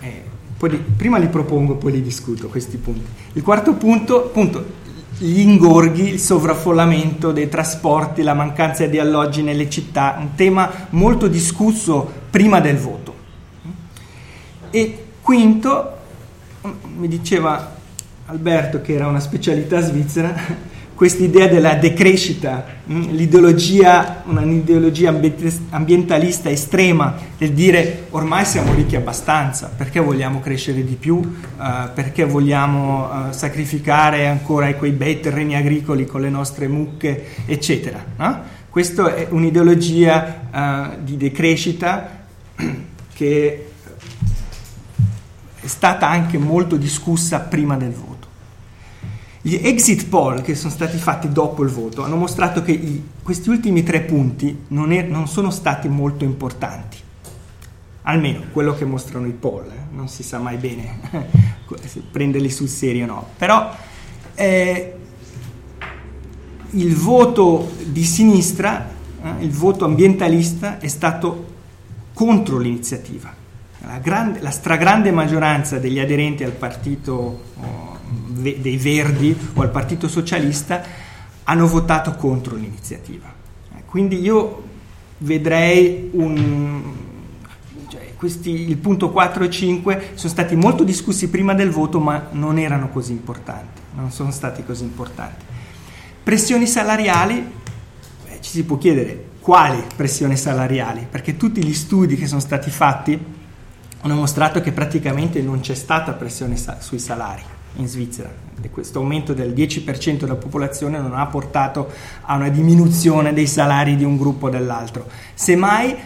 Eh, 0.00 0.22
li, 0.60 0.76
prima 0.78 1.18
li 1.18 1.28
propongo, 1.28 1.76
poi 1.76 1.92
li 1.92 2.02
discuto 2.02 2.48
questi 2.48 2.76
punti. 2.76 3.04
Il 3.32 3.42
quarto 3.42 3.74
punto, 3.74 4.26
appunto, 4.26 4.82
gli 5.18 5.40
ingorghi, 5.40 6.08
il 6.08 6.20
sovraffollamento 6.20 7.32
dei 7.32 7.48
trasporti, 7.48 8.22
la 8.22 8.34
mancanza 8.34 8.86
di 8.86 8.98
alloggi 8.98 9.42
nelle 9.42 9.70
città, 9.70 10.16
un 10.18 10.34
tema 10.34 10.70
molto 10.90 11.28
discusso 11.28 12.10
prima 12.30 12.60
del 12.60 12.76
voto. 12.76 13.14
E 14.70 15.04
quinto, 15.20 15.96
mi 16.96 17.08
diceva 17.08 17.76
Alberto 18.26 18.80
che 18.80 18.94
era 18.94 19.06
una 19.06 19.20
specialità 19.20 19.80
svizzera, 19.80 20.34
questa 20.94 21.24
della 21.26 21.74
decrescita, 21.74 22.64
mm, 22.88 23.10
l'ideologia, 23.10 24.22
un'ideologia 24.26 25.12
ambientalista 25.70 26.48
estrema 26.50 27.16
del 27.36 27.52
dire 27.52 28.06
ormai 28.10 28.44
siamo 28.44 28.72
ricchi 28.74 28.94
abbastanza, 28.94 29.72
perché 29.76 29.98
vogliamo 29.98 30.38
crescere 30.38 30.84
di 30.84 30.94
più, 30.94 31.16
uh, 31.16 31.32
perché 31.92 32.24
vogliamo 32.24 33.06
uh, 33.06 33.32
sacrificare 33.32 34.28
ancora 34.28 34.72
quei 34.74 34.92
bei 34.92 35.18
terreni 35.18 35.56
agricoli 35.56 36.06
con 36.06 36.20
le 36.20 36.30
nostre 36.30 36.68
mucche, 36.68 37.24
eccetera. 37.44 38.04
No? 38.16 38.42
Questa 38.70 39.14
è 39.16 39.26
un'ideologia 39.30 40.48
uh, 40.52 41.02
di 41.02 41.16
decrescita 41.16 42.22
che 43.12 43.66
è 45.60 45.66
stata 45.66 46.08
anche 46.08 46.38
molto 46.38 46.76
discussa 46.76 47.40
prima 47.40 47.76
del 47.76 47.90
voto. 47.90 48.13
Gli 49.46 49.60
exit 49.62 50.08
poll 50.08 50.40
che 50.40 50.54
sono 50.54 50.72
stati 50.72 50.96
fatti 50.96 51.30
dopo 51.30 51.62
il 51.62 51.68
voto 51.68 52.02
hanno 52.02 52.16
mostrato 52.16 52.62
che 52.62 52.72
i, 52.72 53.04
questi 53.22 53.50
ultimi 53.50 53.82
tre 53.82 54.00
punti 54.00 54.64
non, 54.68 54.90
è, 54.90 55.02
non, 55.02 55.28
sono 55.28 55.50
stati 55.50 55.86
molto 55.86 56.24
importanti, 56.24 56.96
almeno 58.04 58.44
quello 58.52 58.72
che 58.72 58.86
mostrano 58.86 59.26
i 59.26 59.32
poll, 59.32 59.66
eh? 59.66 59.94
non 59.94 60.08
si 60.08 60.22
sa 60.22 60.38
mai 60.38 60.56
bene 60.56 60.98
se 61.84 62.00
prenderli 62.10 62.48
sul 62.48 62.68
serio 62.68 63.04
o 63.04 63.06
no, 63.06 63.28
però 63.36 63.70
eh, 64.34 64.94
il 66.70 66.96
voto 66.96 67.70
di 67.84 68.02
sinistra, 68.02 68.88
eh, 69.22 69.44
il 69.44 69.50
voto 69.50 69.84
ambientalista 69.84 70.78
è 70.78 70.88
stato 70.88 71.52
contro 72.14 72.56
l'iniziativa. 72.56 73.30
La, 73.80 73.98
grande, 73.98 74.40
la 74.40 74.50
stragrande 74.50 75.10
maggioranza 75.10 75.78
degli 75.78 75.98
aderenti 75.98 76.44
al 76.44 76.52
partito 76.52 77.42
oh, 77.60 77.93
dei 78.14 78.76
Verdi 78.76 79.36
o 79.54 79.62
al 79.62 79.70
Partito 79.70 80.08
Socialista 80.08 80.82
hanno 81.44 81.66
votato 81.66 82.14
contro 82.14 82.56
l'iniziativa. 82.56 83.32
Eh, 83.76 83.82
quindi 83.86 84.20
io 84.20 84.62
vedrei 85.18 86.10
un, 86.12 86.82
cioè 87.88 88.14
questi, 88.16 88.68
il 88.68 88.76
punto 88.76 89.10
4 89.10 89.44
e 89.44 89.50
5 89.50 90.10
sono 90.14 90.32
stati 90.32 90.56
molto 90.56 90.84
discussi 90.84 91.28
prima 91.28 91.54
del 91.54 91.70
voto 91.70 92.00
ma 92.00 92.28
non 92.32 92.58
erano 92.58 92.88
così 92.88 93.12
importanti, 93.12 93.80
non 93.94 94.10
sono 94.10 94.30
stati 94.30 94.64
così 94.64 94.84
importanti. 94.84 95.44
Pressioni 96.22 96.66
salariali, 96.66 97.34
beh, 98.24 98.38
ci 98.40 98.50
si 98.50 98.64
può 98.64 98.78
chiedere 98.78 99.32
quali 99.40 99.82
pressioni 99.94 100.38
salariali, 100.38 101.06
perché 101.10 101.36
tutti 101.36 101.62
gli 101.62 101.74
studi 101.74 102.16
che 102.16 102.26
sono 102.26 102.40
stati 102.40 102.70
fatti 102.70 103.18
hanno 104.00 104.14
mostrato 104.14 104.60
che 104.60 104.72
praticamente 104.72 105.42
non 105.42 105.60
c'è 105.60 105.74
stata 105.74 106.12
pressione 106.12 106.56
sa- 106.56 106.80
sui 106.80 106.98
salari 106.98 107.42
in 107.76 107.88
Svizzera. 107.88 108.32
E 108.60 108.70
questo 108.70 109.00
aumento 109.00 109.34
del 109.34 109.52
10% 109.52 110.18
della 110.18 110.36
popolazione 110.36 110.98
non 110.98 111.14
ha 111.14 111.26
portato 111.26 111.90
a 112.22 112.36
una 112.36 112.48
diminuzione 112.48 113.32
dei 113.32 113.46
salari 113.46 113.96
di 113.96 114.04
un 114.04 114.16
gruppo 114.16 114.46
o 114.46 114.50
dell'altro. 114.50 115.06
Semmai 115.34 115.96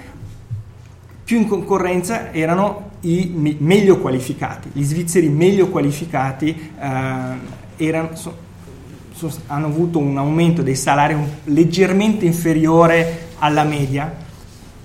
più 1.28 1.36
in 1.36 1.46
concorrenza 1.46 2.32
erano 2.32 2.88
i 3.00 3.56
meglio 3.58 3.98
qualificati. 3.98 4.70
Gli 4.72 4.82
svizzeri 4.82 5.28
meglio 5.28 5.68
qualificati 5.68 6.72
eh, 6.80 7.84
erano, 7.86 8.16
so, 8.16 8.34
so, 9.12 9.30
hanno 9.48 9.66
avuto 9.66 9.98
un 9.98 10.16
aumento 10.16 10.62
dei 10.62 10.74
salari 10.74 11.16
leggermente 11.44 12.24
inferiore 12.24 13.26
alla 13.38 13.64
media, 13.64 14.10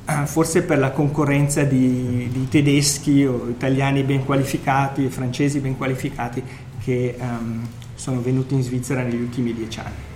eh, 0.05 0.25
forse 0.25 0.63
per 0.63 0.79
la 0.79 0.91
concorrenza 0.91 1.63
di, 1.63 2.29
di, 2.29 2.47
tedeschi 2.49 3.25
o 3.25 3.47
italiani 3.49 4.03
ben 4.03 4.25
qualificati, 4.25 5.07
francesi 5.07 5.59
ben 5.59 5.77
qualificati 5.77 6.43
che 6.83 7.15
um, 7.19 7.65
sono 7.95 8.21
venuti 8.21 8.53
in 8.53 8.63
Svizzera 8.63 9.01
negli 9.01 9.21
ultimi 9.21 9.53
dieci 9.53 9.79
anni. 9.79 10.11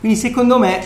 Quindi 0.00 0.16
secondo 0.16 0.58
me 0.58 0.82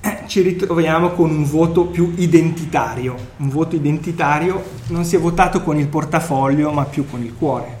eh, 0.00 0.24
ci 0.26 0.42
ritroviamo 0.42 1.10
con 1.10 1.30
un 1.30 1.44
voto 1.44 1.86
più 1.86 2.12
identitario, 2.16 3.16
un 3.38 3.48
voto 3.48 3.74
identitario 3.74 4.62
non 4.88 5.04
si 5.04 5.16
è 5.16 5.18
votato 5.18 5.62
con 5.62 5.78
il 5.78 5.88
portafoglio 5.88 6.70
ma 6.70 6.84
più 6.84 7.08
con 7.08 7.22
il 7.22 7.34
cuore, 7.34 7.78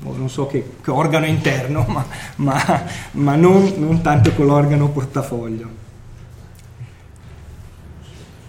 non 0.00 0.28
so 0.28 0.46
che, 0.46 0.74
che 0.82 0.90
organo 0.90 1.24
interno, 1.24 1.84
ma, 1.88 2.04
ma, 2.36 2.82
ma 3.12 3.34
non, 3.36 3.72
non 3.78 4.02
tanto 4.02 4.32
con 4.32 4.46
l'organo 4.46 4.88
portafoglio. 4.90 5.80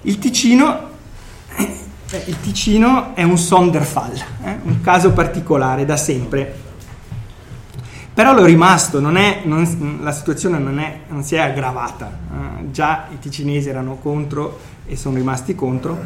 Il 0.01 0.19
Ticino 0.19 0.91
eh, 2.13 2.23
il 2.27 2.39
Ticino 2.41 3.15
è 3.15 3.23
un 3.23 3.37
Sonderfall, 3.37 4.15
eh? 4.43 4.57
un 4.63 4.81
caso 4.81 5.13
particolare 5.13 5.83
da 5.83 5.97
sempre. 5.97 6.62
Però 8.13 8.35
è 8.35 8.45
rimasto, 8.45 8.99
non 8.99 9.17
è, 9.17 9.41
non, 9.43 9.99
la 10.01 10.11
situazione 10.11 10.59
non, 10.59 10.77
è, 10.77 10.99
non, 11.07 11.23
si 11.23 11.33
è 11.33 11.39
aggravata. 11.39 12.19
Uh, 12.29 12.71
già 12.71 13.07
i 13.11 13.17
ticinesi 13.17 13.69
erano 13.69 13.95
contro 13.95 14.59
e 14.85 14.95
sono 14.95 15.15
rimasti 15.15 15.55
contro. 15.55 15.97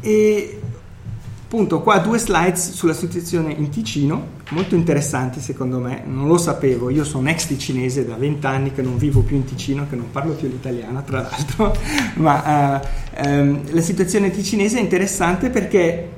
E 0.00 0.60
appunto 1.42 1.80
qua 1.80 1.98
due 1.98 2.18
slides 2.18 2.72
sulla 2.72 2.92
situazione 2.92 3.52
in 3.52 3.70
Ticino, 3.70 4.36
molto 4.50 4.74
interessanti 4.74 5.40
secondo 5.40 5.78
me, 5.78 6.02
non 6.04 6.28
lo 6.28 6.36
sapevo, 6.36 6.90
io 6.90 7.04
sono 7.04 7.30
ex 7.30 7.46
ticinese 7.46 8.06
da 8.06 8.16
vent'anni 8.16 8.70
che 8.70 8.82
non 8.82 8.98
vivo 8.98 9.22
più 9.22 9.36
in 9.36 9.44
Ticino, 9.44 9.86
che 9.88 9.96
non 9.96 10.10
parlo 10.12 10.34
più 10.34 10.46
l'italiano 10.46 11.02
tra 11.02 11.22
l'altro, 11.22 11.74
ma 12.16 12.80
uh, 13.16 13.26
um, 13.26 13.62
la 13.70 13.80
situazione 13.80 14.30
ticinese 14.30 14.78
è 14.78 14.80
interessante 14.80 15.50
perché 15.50 16.10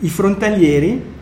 i 0.00 0.08
frontalieri... 0.08 1.20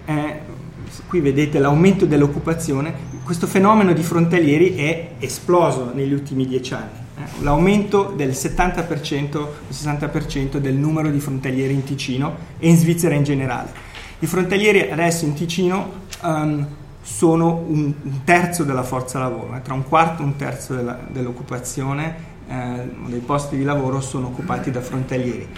Qui 1.11 1.19
vedete 1.19 1.59
l'aumento 1.59 2.07
dell'occupazione, 2.07 2.95
questo 3.25 3.49
fenomeno 3.49 3.93
di 3.93 4.01
frontalieri 4.01 4.77
è 4.77 5.15
esploso 5.19 5.91
negli 5.93 6.13
ultimi 6.13 6.47
dieci 6.47 6.73
anni. 6.73 7.01
Eh? 7.19 7.43
L'aumento 7.43 8.13
del 8.15 8.29
70%, 8.29 9.45
60% 9.73 10.59
del 10.59 10.77
numero 10.77 11.11
di 11.11 11.19
frontalieri 11.19 11.75
in 11.75 11.83
Ticino 11.83 12.37
e 12.61 12.69
in 12.69 12.77
Svizzera 12.77 13.17
in 13.17 13.25
generale. 13.25 13.73
I 14.21 14.27
frontalieri 14.29 14.89
adesso 14.89 15.25
in 15.25 15.35
Ticino 15.35 15.91
um, 16.23 16.65
sono 17.03 17.65
un, 17.67 17.93
un, 18.03 18.23
terzo 18.23 18.63
della 18.63 18.85
forza 18.85 19.19
lavoro, 19.19 19.57
eh? 19.57 19.63
tra 19.63 19.75
un 19.75 19.89
quarto 19.89 20.23
e 20.23 20.27
un 20.27 20.37
terzo 20.37 20.77
della, 20.77 20.97
dell'occupazione 21.11 22.15
eh, 22.47 22.89
dei 23.07 23.19
posti 23.19 23.57
di 23.57 23.65
lavoro 23.65 24.01
sono 24.01 24.29
occupati 24.29 24.71
da 24.71 24.81
frontalieri. 24.81 25.49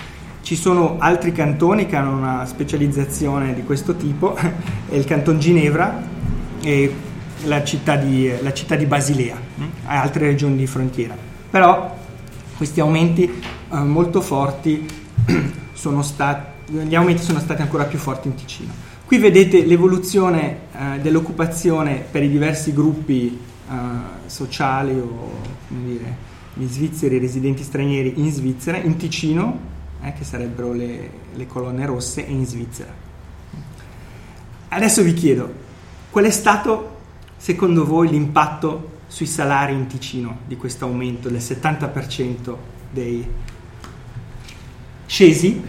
Ci 0.43 0.57
sono 0.57 0.97
altri 0.99 1.31
cantoni 1.31 1.87
che 1.87 1.95
hanno 1.95 2.17
una 2.17 2.45
specializzazione 2.47 3.55
di 3.55 3.63
questo 3.63 3.95
tipo, 3.95 4.35
è 4.37 4.95
il 4.95 5.05
canton 5.05 5.39
Ginevra 5.39 6.03
e 6.61 6.93
la 7.45 7.63
città 7.63 7.95
di, 7.95 8.31
la 8.41 8.53
città 8.53 8.75
di 8.75 8.85
Basilea 8.85 9.37
e 9.37 9.69
altre 9.85 10.27
regioni 10.27 10.57
di 10.57 10.67
frontiera. 10.67 11.17
Però 11.49 11.97
questi 12.57 12.81
aumenti 12.81 13.23
eh, 13.23 13.77
molto 13.77 14.21
forti 14.21 14.85
sono 15.73 16.03
stati, 16.03 16.73
gli 16.73 16.95
aumenti 16.95 17.23
sono 17.23 17.39
stati 17.39 17.63
ancora 17.63 17.85
più 17.85 17.99
forti 17.99 18.27
in 18.27 18.35
Ticino. 18.35 18.73
Qui 19.07 19.19
vedete 19.19 19.65
l'evoluzione 19.65 20.59
eh, 20.73 21.01
dell'occupazione 21.01 22.05
per 22.11 22.25
i 22.25 22.29
diversi 22.29 22.73
gruppi 22.73 23.39
eh, 23.71 23.73
sociali 24.27 24.99
o 24.99 25.31
come 25.69 25.85
dire, 25.85 26.17
gli 26.55 26.67
svizzeri 26.67 27.19
residenti 27.19 27.63
stranieri 27.63 28.15
in 28.17 28.33
Svizzera, 28.33 28.79
in 28.79 28.97
Ticino 28.97 29.71
eh, 30.03 30.13
che 30.13 30.25
sarebbero 30.25 30.73
le, 30.73 31.11
le 31.35 31.47
colonne 31.47 31.87
rosse, 31.87 32.27
e 32.27 32.31
in 32.31 32.47
Svizzera. 32.47 32.93
Adesso 34.69 35.03
vi 35.03 35.15
chiedo, 35.15 35.53
qual 36.11 36.25
è 36.25 36.31
stato 36.31 37.01
secondo 37.37 37.85
voi 37.85 38.09
l'impatto 38.09 39.01
sui 39.07 39.27
salari 39.27 39.75
in 39.75 39.87
Ticino 39.87 40.39
di 40.47 40.57
questo 40.57 40.87
aumento 40.87 41.29
del 41.29 41.41
70% 41.41 42.57
dei 42.91 43.27
scesi? 45.07 45.63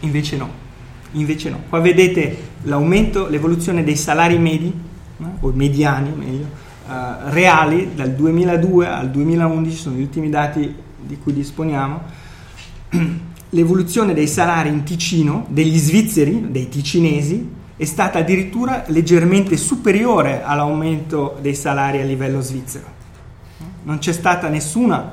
Invece 0.00 0.36
no. 0.36 0.66
Invece 1.12 1.50
no. 1.50 1.62
Qua 1.68 1.80
vedete 1.80 2.36
l'aumento, 2.62 3.28
l'evoluzione 3.28 3.84
dei 3.84 3.96
salari 3.96 4.38
medi, 4.38 4.72
eh, 5.18 5.24
o 5.40 5.52
mediani 5.52 6.10
meglio, 6.10 6.46
eh, 6.88 7.30
reali 7.30 7.94
dal 7.94 8.12
2002 8.12 8.86
al 8.86 9.10
2011, 9.10 9.76
sono 9.76 9.96
gli 9.96 10.02
ultimi 10.02 10.28
dati 10.28 10.74
di 11.00 11.18
cui 11.18 11.32
disponiamo 11.32 12.02
l'evoluzione 13.50 14.14
dei 14.14 14.26
salari 14.26 14.68
in 14.68 14.82
Ticino, 14.82 15.46
degli 15.48 15.78
svizzeri, 15.78 16.50
dei 16.50 16.68
ticinesi, 16.68 17.56
è 17.76 17.84
stata 17.84 18.18
addirittura 18.18 18.84
leggermente 18.88 19.56
superiore 19.56 20.42
all'aumento 20.42 21.38
dei 21.40 21.54
salari 21.54 22.00
a 22.00 22.04
livello 22.04 22.40
svizzero. 22.40 22.96
Non 23.84 23.98
c'è 23.98 24.12
stata 24.12 24.48
nessuna, 24.48 25.12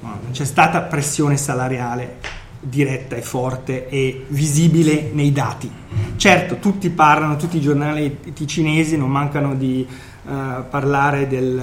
non 0.00 0.30
c'è 0.32 0.44
stata 0.44 0.80
pressione 0.82 1.36
salariale 1.36 2.18
diretta 2.58 3.16
e 3.16 3.22
forte 3.22 3.88
e 3.88 4.24
visibile 4.28 5.10
nei 5.12 5.32
dati. 5.32 5.70
Certo, 6.16 6.56
tutti 6.58 6.90
parlano, 6.90 7.36
tutti 7.36 7.56
i 7.56 7.60
giornali 7.60 8.18
ticinesi 8.32 8.96
non 8.96 9.10
mancano 9.10 9.54
di 9.54 9.86
uh, 9.86 10.30
parlare 10.68 11.26
del, 11.26 11.60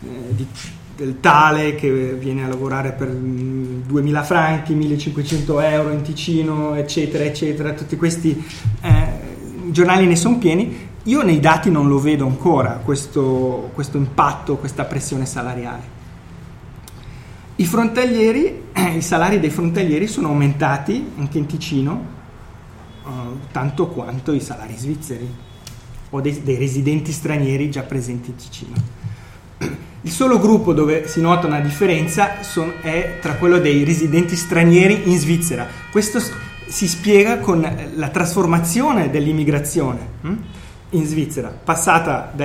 uh, 0.00 0.34
di 0.34 0.46
del 0.96 1.20
tale 1.20 1.74
che 1.74 2.14
viene 2.14 2.44
a 2.44 2.48
lavorare 2.48 2.92
per 2.92 3.08
2000 3.10 4.22
franchi, 4.22 4.74
1500 4.74 5.60
euro 5.60 5.90
in 5.90 6.02
Ticino, 6.02 6.74
eccetera, 6.74 7.24
eccetera. 7.24 7.72
Tutti 7.72 7.96
questi 7.96 8.44
eh, 8.80 9.06
giornali 9.70 10.06
ne 10.06 10.16
sono 10.16 10.38
pieni, 10.38 10.88
io 11.04 11.22
nei 11.22 11.40
dati 11.40 11.70
non 11.70 11.88
lo 11.88 11.98
vedo 11.98 12.26
ancora 12.26 12.80
questo, 12.84 13.70
questo 13.74 13.96
impatto, 13.96 14.56
questa 14.56 14.84
pressione 14.84 15.26
salariale. 15.26 15.92
I 17.56 17.66
frontalieri, 17.66 18.62
i 18.96 19.02
salari 19.02 19.40
dei 19.40 19.50
frontalieri 19.50 20.06
sono 20.06 20.28
aumentati 20.28 21.12
anche 21.16 21.38
in 21.38 21.46
Ticino 21.46 22.06
uh, 23.04 23.38
tanto 23.52 23.88
quanto 23.88 24.32
i 24.32 24.40
salari 24.40 24.74
svizzeri 24.76 25.28
o 26.10 26.20
dei, 26.20 26.42
dei 26.42 26.56
residenti 26.56 27.12
stranieri 27.12 27.70
già 27.70 27.82
presenti 27.82 28.30
in 28.30 28.36
Ticino. 28.36 28.74
Il 30.04 30.10
solo 30.10 30.38
gruppo 30.38 30.74
dove 30.74 31.08
si 31.08 31.22
nota 31.22 31.46
una 31.46 31.60
differenza 31.60 32.42
son, 32.42 32.74
è 32.82 33.16
tra 33.22 33.36
quello 33.36 33.58
dei 33.58 33.84
residenti 33.84 34.36
stranieri 34.36 35.08
in 35.10 35.18
Svizzera. 35.18 35.66
Questo 35.90 36.20
si 36.66 36.86
spiega 36.86 37.38
con 37.38 37.66
la 37.94 38.08
trasformazione 38.10 39.08
dell'immigrazione 39.08 40.08
hm? 40.20 40.34
in 40.90 41.06
Svizzera, 41.06 41.48
passata 41.48 42.30
da 42.34 42.44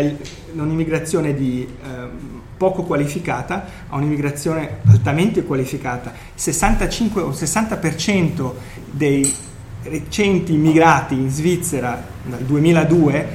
un'immigrazione 0.53 1.33
di, 1.33 1.67
eh, 1.67 2.37
poco 2.55 2.83
qualificata 2.83 3.65
a 3.89 3.95
un'immigrazione 3.97 4.77
altamente 4.87 5.43
qualificata. 5.43 6.13
65 6.33 7.21
o 7.21 7.31
60% 7.31 8.51
dei 8.89 9.35
recenti 9.83 10.53
immigrati 10.53 11.13
in 11.13 11.29
Svizzera 11.29 12.01
dal 12.23 12.39
2002 12.39 13.27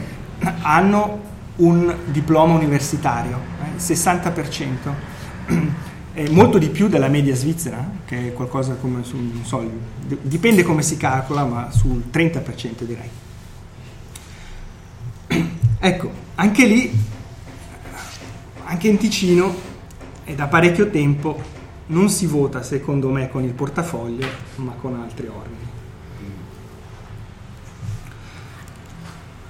hanno 0.62 1.32
un 1.56 1.94
diploma 2.06 2.54
universitario, 2.54 3.38
eh, 3.62 3.78
60%. 3.78 4.92
È 6.14 6.28
molto 6.28 6.58
di 6.58 6.68
più 6.68 6.86
della 6.86 7.08
media 7.08 7.34
svizzera, 7.34 7.90
che 8.04 8.28
è 8.28 8.32
qualcosa 8.32 8.74
come 8.74 9.02
su, 9.02 9.16
non 9.16 9.44
so, 9.44 9.68
dipende 10.22 10.62
come 10.62 10.80
si 10.82 10.96
calcola, 10.96 11.44
ma 11.44 11.72
sul 11.72 12.04
30% 12.12 12.84
direi. 12.84 13.10
Ecco, 15.80 16.10
anche 16.36 16.66
lì, 16.66 16.96
anche 18.62 18.88
in 18.88 18.96
Ticino, 18.96 19.52
è 20.22 20.34
da 20.34 20.46
parecchio 20.46 20.88
tempo, 20.88 21.36
non 21.86 22.08
si 22.08 22.26
vota 22.26 22.62
secondo 22.62 23.10
me 23.10 23.28
con 23.28 23.42
il 23.42 23.52
portafoglio, 23.52 24.26
ma 24.56 24.72
con 24.80 24.94
altri 24.94 25.26
organi. 25.26 25.66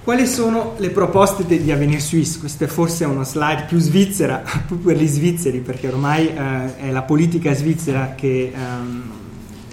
Quali 0.05 0.27
sono 0.27 0.75
le 0.77 0.91
proposte 0.91 1.47
di 1.47 1.73
Avenir 1.73 1.99
Suisse? 1.99 2.39
Questa 2.39 2.67
è 2.67 2.69
forse 2.69 3.07
una 3.07 3.25
slide 3.25 3.65
più 3.67 3.79
svizzera, 3.79 4.43
più 4.67 4.79
per 4.79 4.99
gli 4.99 5.07
svizzeri, 5.07 5.61
perché 5.61 5.89
ormai 5.89 6.29
eh, 6.29 6.77
è 6.77 6.91
la 6.91 7.01
politica 7.01 7.55
svizzera 7.55 8.13
che 8.15 8.53
ehm, 8.55 9.03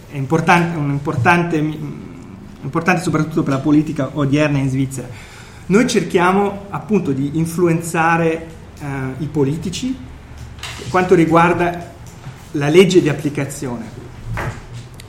è 0.10 0.16
importante, 0.16 0.78
importante, 0.78 1.58
importante 1.58 3.02
soprattutto 3.02 3.44
per 3.44 3.56
la 3.56 3.60
politica 3.60 4.12
odierna 4.14 4.58
in 4.58 4.70
Svizzera. 4.70 5.10
Noi 5.66 5.86
cerchiamo 5.90 6.68
appunto 6.70 7.12
di 7.12 7.32
influenzare 7.34 8.48
eh, 8.80 8.88
i 9.18 9.26
politici 9.26 9.94
per 10.78 10.88
quanto 10.90 11.14
riguarda 11.14 11.92
la 12.52 12.70
legge 12.70 13.02
di 13.02 13.10
applicazione 13.10 13.84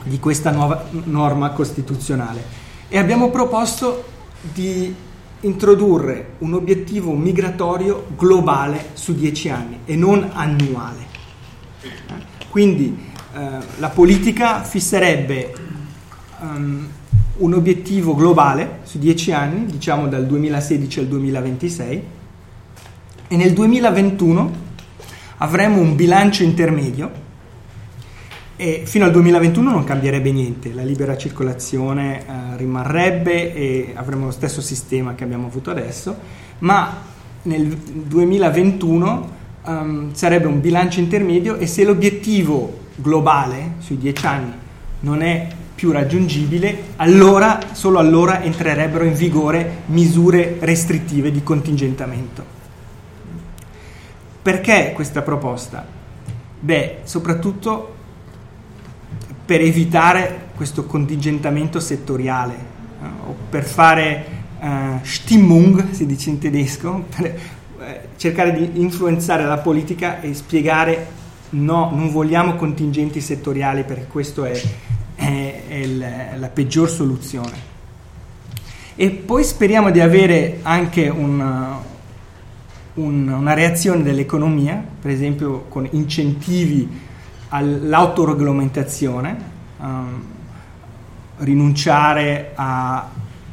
di 0.03 0.19
questa 0.19 0.51
nuova 0.51 0.85
norma 1.05 1.51
costituzionale 1.51 2.43
e 2.89 2.97
abbiamo 2.97 3.29
proposto 3.29 4.03
di 4.41 5.11
introdurre 5.43 6.35
un 6.39 6.53
obiettivo 6.53 7.13
migratorio 7.13 8.07
globale 8.17 8.89
su 8.93 9.13
dieci 9.13 9.49
anni 9.49 9.79
e 9.85 9.95
non 9.95 10.29
annuale. 10.33 11.11
Quindi 12.49 12.97
eh, 13.35 13.57
la 13.77 13.89
politica 13.89 14.63
fisserebbe 14.63 15.53
um, 16.39 16.87
un 17.37 17.53
obiettivo 17.53 18.15
globale 18.15 18.79
su 18.83 18.99
dieci 18.99 19.31
anni, 19.31 19.65
diciamo 19.65 20.07
dal 20.07 20.25
2016 20.25 20.99
al 20.99 21.07
2026, 21.07 22.03
e 23.27 23.35
nel 23.35 23.53
2021 23.53 24.51
avremo 25.37 25.79
un 25.79 25.95
bilancio 25.95 26.43
intermedio 26.43 27.21
e 28.55 28.83
fino 28.85 29.05
al 29.05 29.11
2021 29.11 29.71
non 29.71 29.83
cambierebbe 29.83 30.31
niente, 30.31 30.73
la 30.73 30.83
libera 30.83 31.17
circolazione 31.17 32.19
eh, 32.19 32.57
rimarrebbe 32.57 33.53
e 33.53 33.91
avremo 33.95 34.25
lo 34.25 34.31
stesso 34.31 34.61
sistema 34.61 35.15
che 35.15 35.23
abbiamo 35.23 35.47
avuto 35.47 35.71
adesso, 35.71 36.15
ma 36.59 37.01
nel 37.43 37.65
2021 37.67 39.29
um, 39.65 39.71
ehm, 39.71 40.13
sarebbe 40.13 40.47
un 40.47 40.61
bilancio 40.61 40.99
intermedio 40.99 41.57
e 41.57 41.65
se 41.67 41.83
l'obiettivo 41.83 42.81
globale 42.95 43.73
sui 43.79 43.97
10 43.97 44.25
anni 44.25 44.53
non 44.99 45.21
è 45.21 45.47
più 45.73 45.91
raggiungibile, 45.91 46.83
allora, 46.97 47.59
solo 47.73 47.99
allora 47.99 48.41
entrerebbero 48.41 49.03
in 49.03 49.13
vigore 49.13 49.81
misure 49.87 50.57
restrittive 50.59 51.31
di 51.31 51.43
contingentamento. 51.43 52.45
Perché 54.41 54.91
questa 54.93 55.21
proposta? 55.21 55.85
Beh, 56.59 56.99
soprattutto 57.03 57.95
per 59.45 59.61
evitare 59.61 60.49
questo 60.55 60.85
contingentamento 60.85 61.79
settoriale 61.79 62.53
eh, 62.53 63.05
o 63.27 63.35
per 63.49 63.63
fare 63.63 64.25
eh, 64.59 64.99
Stimmung, 65.01 65.91
si 65.91 66.05
dice 66.05 66.29
in 66.29 66.39
tedesco, 66.39 67.05
per 67.15 67.25
eh, 67.25 67.99
cercare 68.15 68.53
di 68.53 68.81
influenzare 68.81 69.43
la 69.45 69.57
politica 69.57 70.21
e 70.21 70.33
spiegare 70.33 71.21
no, 71.49 71.91
non 71.93 72.11
vogliamo 72.11 72.55
contingenti 72.55 73.19
settoriali 73.19 73.83
perché 73.83 74.07
questa 74.07 74.47
è, 74.47 74.61
è, 75.15 75.63
è 75.67 75.85
la, 75.85 76.37
la 76.37 76.47
peggior 76.47 76.89
soluzione. 76.89 77.71
E 78.95 79.09
poi 79.09 79.43
speriamo 79.43 79.89
di 79.89 79.99
avere 79.99 80.59
anche 80.61 81.09
una, 81.09 81.81
un, 82.95 83.27
una 83.27 83.53
reazione 83.53 84.03
dell'economia, 84.03 84.83
per 85.01 85.11
esempio 85.11 85.65
con 85.67 85.87
incentivi 85.91 87.02
all'autoregolamentazione, 87.53 89.37
um, 89.77 90.23
rinunciare 91.37 92.51
a 92.55 93.07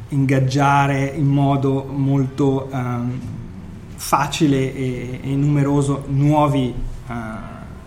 ingaggiare 0.09 1.05
in 1.05 1.27
modo 1.27 1.85
molto 1.85 2.67
um, 2.71 3.19
facile 3.95 4.73
e, 4.73 5.19
e, 5.21 5.35
numeroso 5.35 6.05
nuovi 6.07 6.73
uh, 7.07 7.13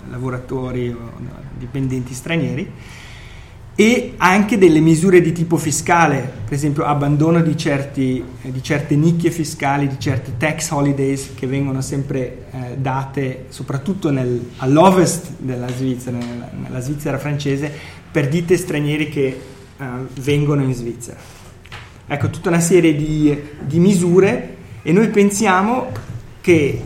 lavoratori 0.08 0.90
o 0.90 1.12
dipendenti 1.58 2.14
stranieri 2.14 2.72
e 3.76 4.14
anche 4.18 4.56
delle 4.56 4.78
misure 4.78 5.20
di 5.20 5.32
tipo 5.32 5.56
fiscale, 5.56 6.30
per 6.44 6.52
esempio 6.52 6.84
abbandono 6.84 7.40
di, 7.40 7.56
certi, 7.56 8.22
di 8.42 8.62
certe 8.62 8.94
nicchie 8.94 9.30
fiscali, 9.30 9.88
di 9.88 9.98
certi 9.98 10.34
tax 10.36 10.70
holidays 10.70 11.30
che 11.34 11.48
vengono 11.48 11.80
sempre 11.80 12.46
eh, 12.52 12.76
date 12.76 13.46
soprattutto 13.48 14.10
nel, 14.10 14.50
all'ovest 14.58 15.32
della 15.38 15.68
Svizzera, 15.68 16.18
nella, 16.18 16.50
nella, 16.56 16.80
Svizzera 16.80 17.18
francese, 17.18 17.72
per 18.12 18.28
ditte 18.28 18.56
straniere 18.56 19.08
che 19.08 19.26
eh, 19.76 19.84
vengono 20.20 20.62
in 20.62 20.72
Svizzera. 20.72 21.18
Ecco, 22.06 22.30
tutta 22.30 22.50
una 22.50 22.60
serie 22.60 22.94
di, 22.94 23.36
di 23.60 23.78
misure 23.80 24.56
e 24.82 24.92
noi 24.92 25.08
pensiamo 25.08 25.90
che 26.40 26.82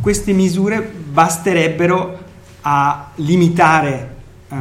queste 0.00 0.32
misure 0.32 0.80
basterebbero 0.80 2.18
a 2.60 3.10
limitare 3.16 4.14
uh, 4.48 4.56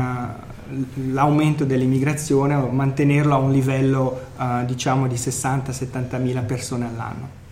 l'aumento 1.12 1.66
dell'immigrazione 1.66 2.56
o 2.56 2.68
mantenerlo 2.70 3.34
a 3.34 3.38
un 3.38 3.52
livello 3.52 4.22
uh, 4.38 4.66
diciamo 4.66 5.08
di 5.08 5.16
60-70 5.16 6.22
mila 6.22 6.42
persone 6.42 6.86
all'anno. 6.86 7.44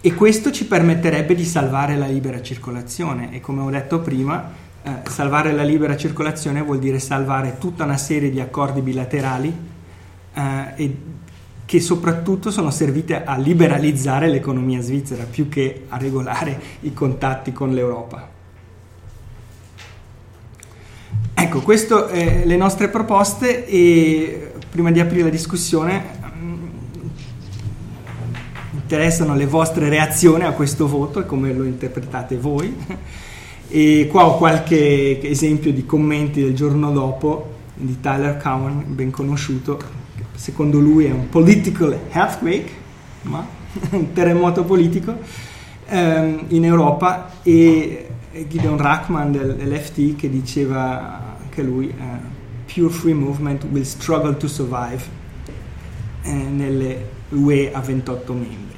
E 0.00 0.14
questo 0.14 0.50
ci 0.50 0.66
permetterebbe 0.66 1.34
di 1.34 1.44
salvare 1.44 1.96
la 1.96 2.06
libera 2.06 2.42
circolazione 2.42 3.32
e 3.32 3.40
come 3.40 3.60
ho 3.60 3.70
detto 3.70 4.00
prima, 4.00 4.50
eh, 4.82 5.08
salvare 5.08 5.52
la 5.52 5.62
libera 5.62 5.96
circolazione 5.96 6.60
vuol 6.60 6.80
dire 6.80 6.98
salvare 6.98 7.56
tutta 7.58 7.84
una 7.84 7.96
serie 7.96 8.28
di 8.28 8.40
accordi 8.40 8.80
bilaterali 8.80 9.56
eh, 10.34 10.96
che 11.64 11.80
soprattutto 11.80 12.50
sono 12.50 12.72
servite 12.72 13.22
a 13.22 13.36
liberalizzare 13.36 14.28
l'economia 14.28 14.80
svizzera 14.80 15.22
più 15.22 15.48
che 15.48 15.84
a 15.88 15.98
regolare 15.98 16.60
i 16.80 16.92
contatti 16.92 17.52
con 17.52 17.72
l'Europa. 17.72 18.31
Ecco, 21.34 21.60
queste 21.60 21.88
sono 21.88 22.08
le 22.44 22.56
nostre 22.56 22.88
proposte 22.88 23.66
e 23.66 24.52
prima 24.70 24.90
di 24.90 25.00
aprire 25.00 25.24
la 25.24 25.28
discussione 25.28 26.02
mm, 26.34 26.64
interessano 28.72 29.34
le 29.34 29.46
vostre 29.46 29.88
reazioni 29.88 30.44
a 30.44 30.52
questo 30.52 30.86
voto 30.86 31.20
e 31.20 31.26
come 31.26 31.52
lo 31.52 31.64
interpretate 31.64 32.36
voi. 32.36 32.74
E 33.68 34.06
qua 34.10 34.26
ho 34.26 34.36
qualche 34.36 35.22
esempio 35.22 35.72
di 35.72 35.86
commenti 35.86 36.42
del 36.42 36.54
giorno 36.54 36.90
dopo 36.92 37.54
di 37.74 38.00
Tyler 38.00 38.36
Cowan, 38.36 38.84
ben 38.88 39.10
conosciuto, 39.10 39.80
secondo 40.34 40.78
lui 40.78 41.06
è 41.06 41.10
un 41.10 41.28
political 41.30 41.98
earthquake, 42.10 42.70
ma 43.22 43.46
un 43.92 44.12
terremoto 44.12 44.64
politico 44.64 45.16
ehm, 45.86 46.44
in 46.48 46.64
Europa 46.64 47.30
e 47.42 48.11
Gideon 48.32 48.78
Rachman 48.78 49.32
dell'FT 49.32 50.16
che 50.16 50.30
diceva 50.30 51.36
anche 51.42 51.62
lui, 51.62 51.86
uh, 51.86 52.72
Pure 52.72 52.92
Free 52.92 53.14
Movement 53.14 53.64
will 53.70 53.84
struggle 53.84 54.36
to 54.36 54.48
survive 54.48 55.02
eh, 56.22 56.32
nelle 56.32 57.20
l'UE 57.32 57.72
ha 57.72 57.80
28 57.80 58.32
membri. 58.32 58.76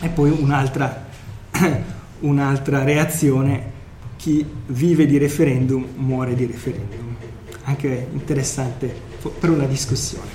E 0.00 0.08
poi 0.08 0.30
un'altra, 0.30 1.06
un'altra 2.20 2.82
reazione, 2.82 3.78
chi 4.16 4.44
vive 4.66 5.06
di 5.06 5.18
referendum 5.18 5.86
muore 5.96 6.34
di 6.34 6.46
referendum. 6.46 7.16
Anche 7.64 8.08
interessante 8.12 8.94
per 9.38 9.50
una 9.50 9.64
discussione. 9.64 10.28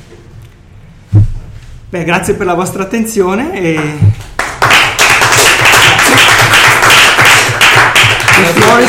Beh, 1.90 2.04
grazie 2.04 2.34
per 2.36 2.46
la 2.46 2.56
vostra 2.56 2.84
attenzione 2.84 3.54
e... 3.60 4.35
Grazie. 8.38 8.86